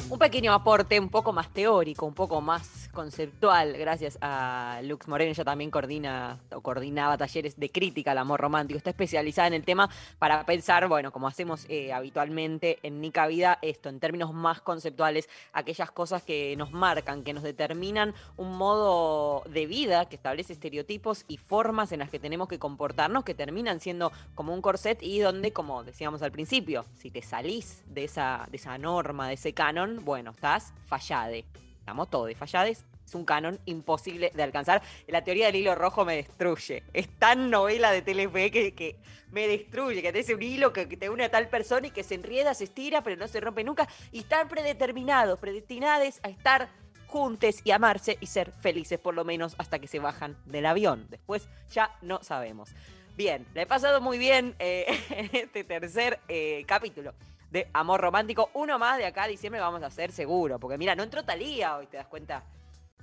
[0.10, 5.30] Un pequeño aporte un poco más teórico, un poco más conceptual, gracias a Lux Moreno,
[5.30, 9.64] ella también coordina o coordinaba talleres de crítica al amor romántico, está especializada en el
[9.64, 9.88] tema
[10.18, 15.30] para pensar, bueno, como hacemos eh, habitualmente en Nica Vida, esto en términos más conceptuales,
[15.54, 21.26] aquellas cosas que nos marcan, que nos determinan un modo de vida que establece estereotipos
[21.28, 25.20] y formas en las que tenemos que comportarnos que terminan siendo como un corset y
[25.20, 29.54] donde, como decíamos al principio, si te salís de esa, de esa norma, de ese
[29.54, 31.46] canon, bueno, estás fallade.
[31.86, 32.84] Estamos todos fallades.
[33.06, 34.82] Es un canon imposible de alcanzar.
[35.06, 36.82] La teoría del hilo rojo me destruye.
[36.94, 38.96] Es tan novela de Telefe que, que
[39.30, 40.02] me destruye.
[40.02, 42.56] Que te un hilo que, que te une a tal persona y que se enrieda,
[42.56, 43.88] se estira, pero no se rompe nunca.
[44.12, 46.70] Y están predeterminados, predestinados a estar
[47.06, 51.06] juntos y amarse y ser felices, por lo menos hasta que se bajan del avión.
[51.12, 52.72] Después ya no sabemos.
[53.16, 54.88] Bien, le he pasado muy bien eh,
[55.34, 57.14] este tercer eh, capítulo
[57.52, 58.50] de Amor Romántico.
[58.54, 60.60] Uno más de acá a diciembre vamos a hacer seguro.
[60.60, 62.43] Porque mira, no entró Talía hoy, ¿te das cuenta?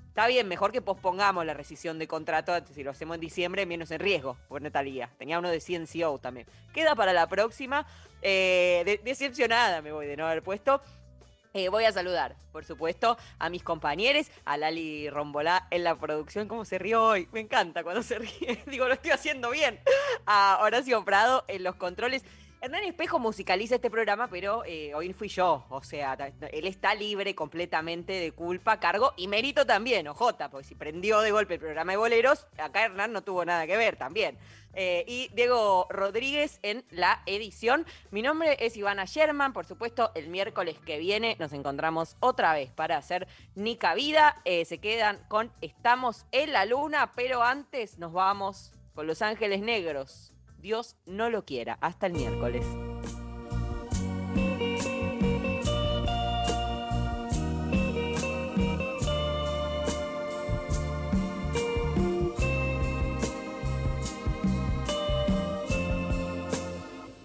[0.09, 2.53] Está bien, mejor que pospongamos la rescisión de contrato.
[2.75, 5.09] Si lo hacemos en diciembre, menos en riesgo, por Talía.
[5.17, 6.47] Tenía uno de CNCO también.
[6.75, 7.87] Queda para la próxima.
[8.21, 10.83] Eh, de- decepcionada me voy de no haber puesto.
[11.55, 16.49] Eh, voy a saludar, por supuesto, a mis compañeros, a Lali Rombolá en la producción.
[16.49, 17.29] ¿Cómo se rió hoy?
[17.33, 18.63] Me encanta cuando se ríe.
[18.67, 19.79] Digo, lo estoy haciendo bien.
[20.25, 22.23] A Horacio Prado en los controles.
[22.63, 25.65] Hernán Espejo musicaliza este programa, pero eh, hoy fui yo.
[25.69, 26.17] O sea,
[26.53, 31.33] él está libre completamente de culpa, cargo y mérito también, ojota, porque si prendió de
[31.33, 34.39] golpe el programa de boleros, acá Hernán no tuvo nada que ver también.
[34.75, 37.85] Eh, y Diego Rodríguez en la edición.
[38.13, 42.71] Mi nombre es Ivana Sherman, por supuesto, el miércoles que viene nos encontramos otra vez
[42.71, 44.41] para hacer Nica Vida.
[44.45, 49.63] Eh, se quedan con Estamos en la Luna, pero antes nos vamos con Los Ángeles
[49.63, 50.32] Negros.
[50.63, 51.77] Dios no lo quiera.
[51.81, 52.65] Hasta el miércoles.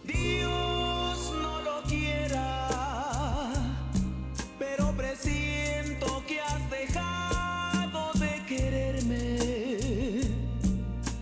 [0.04, 2.68] Dios no lo quiera,
[4.58, 9.38] pero presiento que has dejado de quererme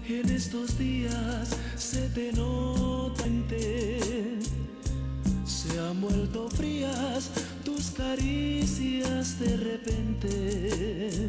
[0.08, 1.35] en estos días
[1.86, 4.00] se te nota en te.
[5.46, 7.30] Se han vuelto frías
[7.64, 11.22] tus caricias de repente.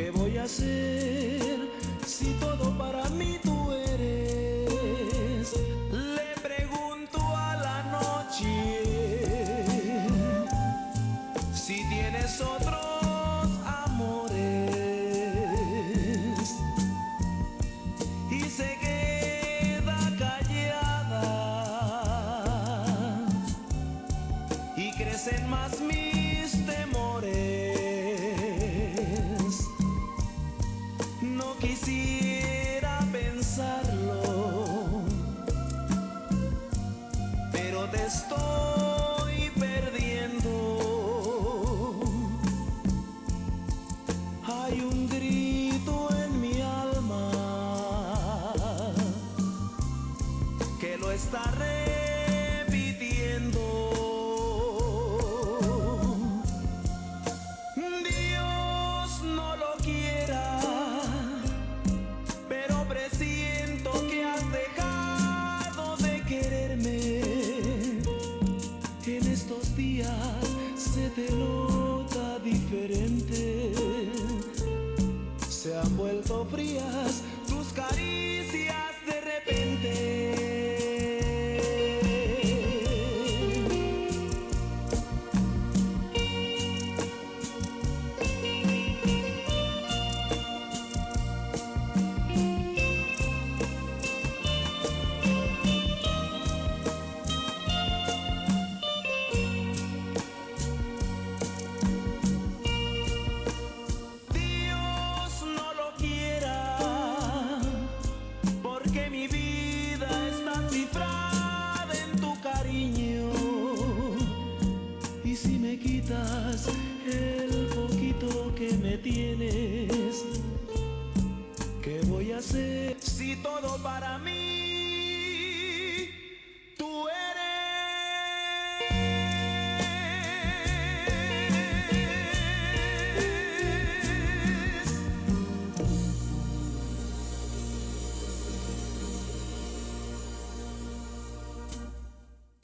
[0.00, 1.58] ¿Qué voy a hacer
[2.06, 3.38] si todo para mí